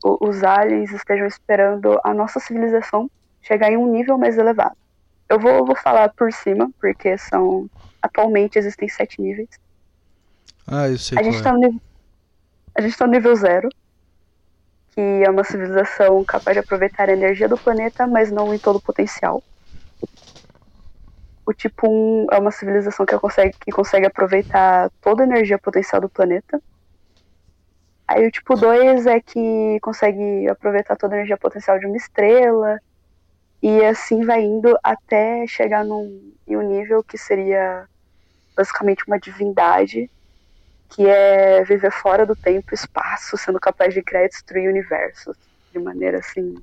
[0.03, 3.09] os aliens estejam esperando a nossa civilização
[3.41, 4.75] chegar em um nível mais elevado.
[5.29, 7.69] Eu vou, vou falar por cima, porque são.
[8.01, 9.49] Atualmente existem sete níveis.
[10.67, 11.17] Ah, eu sei.
[11.17, 11.41] A gente, é.
[11.41, 11.81] tá no nível,
[12.75, 13.69] a gente tá no nível zero,
[14.91, 18.77] que é uma civilização capaz de aproveitar a energia do planeta, mas não em todo
[18.77, 19.41] o potencial.
[21.45, 26.01] O tipo 1 é uma civilização que consegue, que consegue aproveitar toda a energia potencial
[26.01, 26.61] do planeta.
[28.07, 32.79] Aí o tipo 2 é que consegue aproveitar toda a energia potencial de uma estrela.
[33.63, 37.87] E assim vai indo até chegar num, em um nível que seria
[38.57, 40.11] basicamente uma divindade
[40.89, 45.37] que é viver fora do tempo e espaço, sendo capaz de criar e destruir universos
[45.71, 46.55] de maneira assim.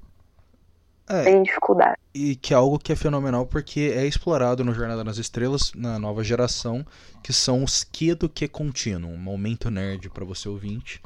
[1.09, 1.97] É, sem dificuldade.
[2.15, 5.99] E que é algo que é fenomenal porque é explorado no Jornada nas Estrelas, na
[5.99, 6.87] nova geração,
[7.23, 9.11] que são os que do que contínuo.
[9.11, 11.03] Um momento nerd para você ouvinte,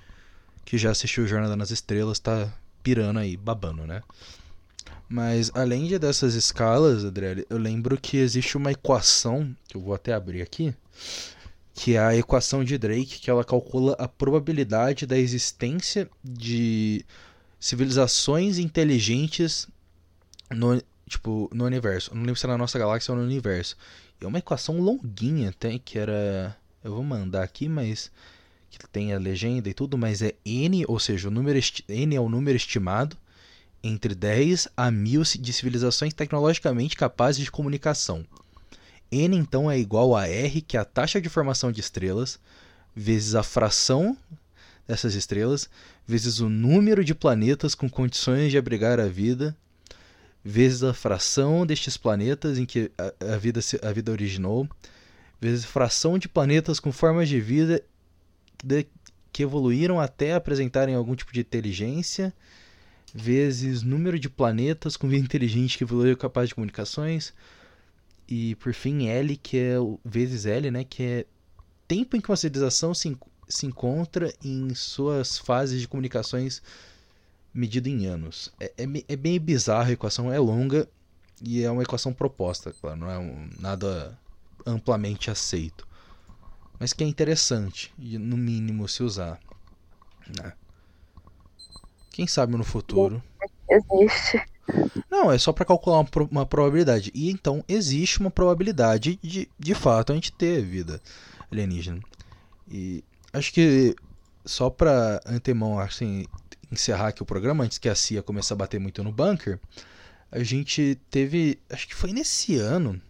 [0.64, 4.03] que já assistiu Jornada nas Estrelas, tá pirando aí, babando, né?
[5.09, 9.94] Mas além de dessas escalas, Adriele, eu lembro que existe uma equação, que eu vou
[9.94, 10.74] até abrir aqui,
[11.74, 17.05] que é a equação de Drake, que ela calcula a probabilidade da existência de
[17.59, 19.68] civilizações inteligentes
[20.50, 22.14] no, tipo, no universo.
[22.14, 23.76] Não lembro se é na nossa galáxia ou no universo.
[24.20, 26.57] É uma equação longuinha até, que era...
[26.82, 28.11] Eu vou mandar aqui, mas...
[28.70, 32.20] Que tem a legenda e tudo, mas é N, ou seja, o número N é
[32.20, 33.16] o número estimado
[33.85, 38.24] entre 10 a 1000 de civilizações tecnologicamente capazes de comunicação.
[39.12, 42.41] N então é igual a R, que é a taxa de formação de estrelas,
[42.97, 44.16] vezes a fração
[44.89, 45.68] dessas estrelas,
[46.07, 49.55] vezes o número de planetas com condições de abrigar a vida,
[50.43, 54.66] vezes a fração destes planetas em que a, vida, a vida originou,
[55.39, 57.82] vezes a fração de planetas com formas de vida
[58.62, 58.87] de,
[59.30, 62.32] que evoluíram até apresentarem algum tipo de inteligência,
[63.14, 67.32] vezes número de planetas com vida inteligente que evoluíram capaz de comunicações,
[68.26, 71.26] e por fim L, que é vezes L, né, que é
[71.86, 73.16] tempo em que uma civilização se
[73.48, 76.62] se encontra em suas fases de comunicações
[77.52, 78.52] medida em anos.
[78.58, 80.88] É, é, é, bem bizarra a equação, é longa
[81.42, 84.18] e é uma equação proposta, claro, não é um, nada
[84.66, 85.86] amplamente aceito.
[86.78, 89.38] Mas que é interessante, no mínimo, se usar.
[90.36, 90.52] Né?
[92.14, 93.20] Quem sabe no futuro.
[93.68, 94.40] Existe.
[95.10, 97.10] Não, é só para calcular uma, uma, probabilidade.
[97.12, 101.00] E então existe uma probabilidade de, de fato, a gente ter vida
[101.50, 101.98] alienígena.
[102.70, 103.02] E
[103.32, 103.96] acho que
[104.44, 106.24] só para antemão, assim,
[106.70, 109.58] encerrar aqui o programa, antes que a CIA comece a bater muito no bunker,
[110.30, 113.02] a gente teve, acho que foi nesse ano,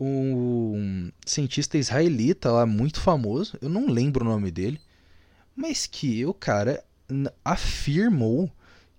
[0.00, 4.80] um cientista israelita lá muito famoso, eu não lembro o nome dele,
[5.54, 6.82] mas que o cara
[7.44, 8.50] afirmou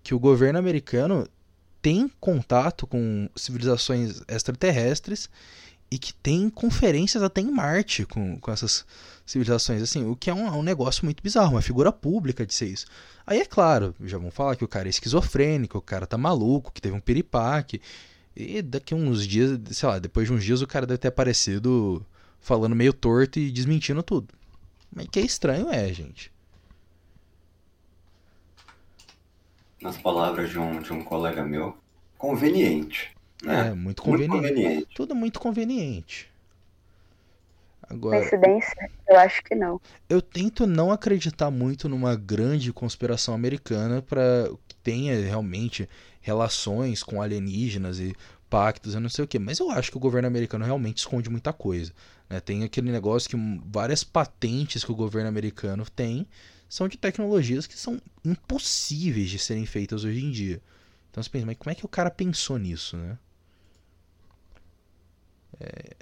[0.04, 1.28] que o governo americano
[1.82, 5.30] tem contato com civilizações extraterrestres
[5.92, 8.86] e que tem conferências até em Marte com, com essas
[9.26, 12.68] civilizações, assim, o que é um, um, negócio muito bizarro, uma figura pública de ser
[12.68, 12.86] isso.
[13.26, 16.72] Aí é claro, já vão falar que o cara é esquizofrênico, o cara tá maluco,
[16.72, 17.82] que teve um piripaque,
[18.36, 22.06] e daqui uns dias, sei lá, depois de uns dias o cara deve ter aparecido
[22.40, 24.28] falando meio torto e desmentindo tudo.
[24.94, 26.32] Mas que é estranho é, gente.
[29.86, 31.78] Nas palavras de um, de um colega meu,
[32.18, 33.16] conveniente.
[33.44, 33.68] Né?
[33.68, 34.32] É, muito conveniente.
[34.32, 34.88] muito conveniente.
[34.96, 36.32] Tudo muito conveniente.
[37.88, 38.90] Agora, Coincidência?
[39.08, 39.80] Eu acho que não.
[40.10, 45.88] Eu tento não acreditar muito numa grande conspiração americana para que tenha realmente
[46.20, 48.16] relações com alienígenas e
[48.50, 49.38] pactos, eu não sei o que.
[49.38, 51.94] Mas eu acho que o governo americano realmente esconde muita coisa.
[52.28, 52.40] Né?
[52.40, 56.26] Tem aquele negócio que várias patentes que o governo americano tem
[56.68, 60.62] são de tecnologias que são impossíveis de serem feitas hoje em dia.
[61.10, 63.18] Então você pensa, mas como é que o cara pensou nisso, né?
[65.60, 65.96] É,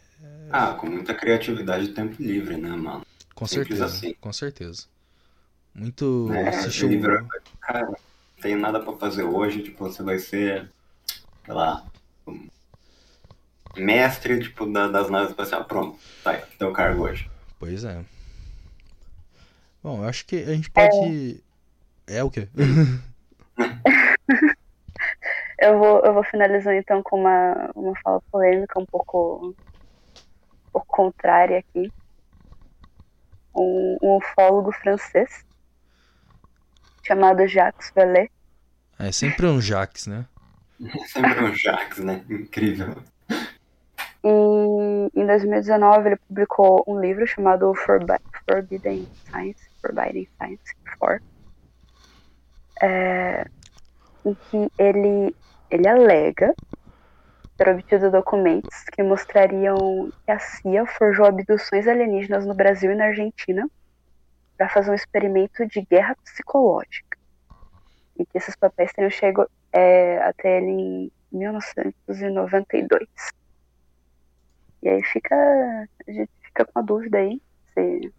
[0.49, 3.05] ah, com muita criatividade e tempo livre, né, mano?
[3.35, 4.13] Com Simples certeza, assim.
[4.19, 4.83] com certeza.
[5.73, 6.89] Muito é, assistiu...
[6.89, 7.25] livre,
[7.59, 7.95] cara, não
[8.41, 10.69] tem nada para fazer hoje, tipo, você vai ser,
[11.45, 11.83] sei lá,
[12.27, 12.47] um
[13.75, 15.65] mestre, tipo, das naves espaciais.
[15.65, 17.29] Pronto, tá aí, teu cargo hoje.
[17.59, 18.03] Pois é.
[19.83, 21.43] Bom, eu acho que a gente pode...
[22.07, 22.47] É, é o quê?
[25.59, 29.53] eu, vou, eu vou finalizar então com uma, uma fala polêmica um pouco
[30.73, 31.91] o contrário aqui.
[33.55, 35.45] Um, um ufólogo francês
[37.03, 38.31] chamado Jacques Vallée.
[38.97, 40.25] É sempre um Jacques, né?
[41.07, 42.23] sempre um Jacques, né?
[42.29, 42.95] Incrível.
[44.23, 51.21] Em, em 2019 ele publicou um livro chamado Forbidden Science, Forbidden Science 4,
[52.81, 53.45] é,
[54.25, 55.35] em que ele,
[55.69, 56.55] ele alega
[57.57, 63.05] ter obtido documentos que mostrariam que a CIA forjou abduções alienígenas no Brasil e na
[63.05, 63.69] Argentina
[64.57, 67.17] para fazer um experimento de guerra psicológica.
[68.17, 73.07] E que esses papéis teriam chegado é, até ele em 1992.
[74.81, 75.35] E aí fica.
[75.35, 77.41] A gente fica com a dúvida aí
[77.73, 78.13] se,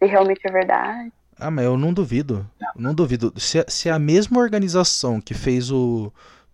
[0.00, 1.12] se realmente é verdade.
[1.38, 2.48] Ah, mas eu não duvido.
[2.74, 3.32] Não duvido.
[3.36, 6.12] Se, se é a mesma organização que fez o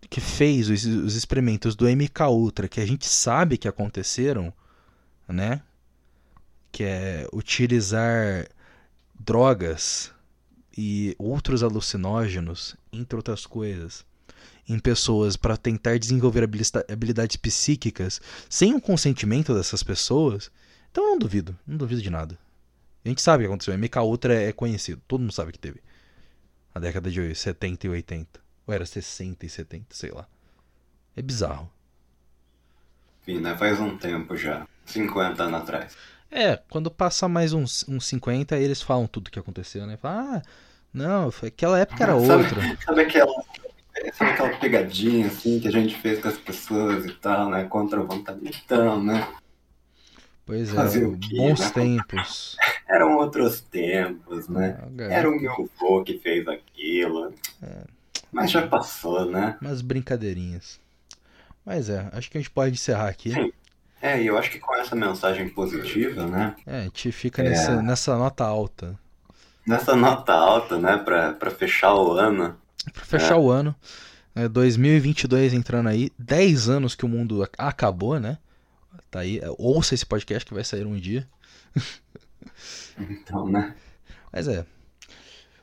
[0.09, 4.53] que fez os, os experimentos do MK Ultra, que a gente sabe que aconteceram,
[5.27, 5.61] né?
[6.71, 8.47] Que é utilizar
[9.19, 10.13] drogas
[10.77, 14.05] e outros alucinógenos, entre outras coisas,
[14.69, 16.47] em pessoas para tentar desenvolver
[16.87, 20.51] habilidades psíquicas sem o consentimento dessas pessoas,
[20.91, 22.37] então eu não duvido, não duvido de nada.
[23.07, 23.77] A gente sabe o que aconteceu.
[23.77, 25.81] MK Ultra é conhecido, todo mundo sabe que teve.
[26.75, 28.39] Na década de 70 e 80.
[28.67, 30.27] Ou era 60 e 70, sei lá.
[31.15, 31.71] É bizarro.
[33.21, 33.55] Enfim, né?
[33.57, 34.67] Faz um tempo já.
[34.85, 35.97] 50 anos atrás.
[36.29, 39.95] É, quando passa mais uns, uns 50, eles falam tudo o que aconteceu, né?
[39.95, 40.41] Falam, ah,
[40.93, 42.77] não, aquela época era sabe, outra.
[42.83, 43.43] Sabe aquela,
[44.13, 47.63] sabe aquela pegadinha assim que a gente fez com as pessoas e tal, né?
[47.63, 49.25] Contra o vontadão, né?
[50.47, 50.99] Pois é,
[51.35, 51.71] bons né?
[51.73, 52.55] tempos.
[52.87, 54.79] Eram outros tempos, né?
[54.81, 57.33] Ah, era o meu avô que fez aquilo.
[57.61, 57.83] É.
[58.31, 59.57] Mas já passou, né?
[59.61, 60.79] Umas brincadeirinhas.
[61.65, 63.33] Mas é, acho que a gente pode encerrar aqui.
[63.33, 63.51] Sim.
[64.01, 66.55] É, e eu acho que com essa mensagem positiva, né?
[66.65, 67.49] É, a gente fica é...
[67.49, 68.97] nessa, nessa nota alta.
[69.65, 70.95] Nessa nota alta, né?
[70.97, 72.55] Pra, pra fechar o ano.
[72.93, 73.37] Pra fechar é.
[73.37, 73.75] o ano.
[74.33, 76.09] É, 2022 entrando aí.
[76.17, 78.37] 10 anos que o mundo acabou, né?
[79.09, 79.41] Tá aí.
[79.57, 81.27] Ouça esse podcast que vai sair um dia.
[82.97, 83.75] Então, né?
[84.33, 84.65] Mas é,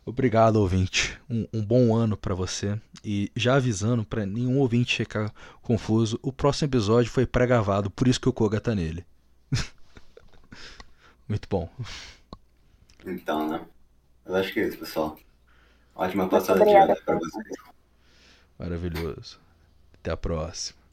[0.07, 1.19] Obrigado, ouvinte.
[1.31, 2.79] Um, um bom ano para você.
[3.03, 8.21] E já avisando para nenhum ouvinte ficar confuso, o próximo episódio foi pré-gravado, por isso
[8.21, 9.05] que o Koga tá nele.
[11.27, 11.71] Muito bom.
[13.07, 13.67] Então, né?
[14.27, 15.19] Eu acho que é isso, pessoal.
[15.95, 17.57] Ótima passada de ano pra vocês.
[18.59, 19.41] Maravilhoso.
[19.95, 20.84] Até a próxima.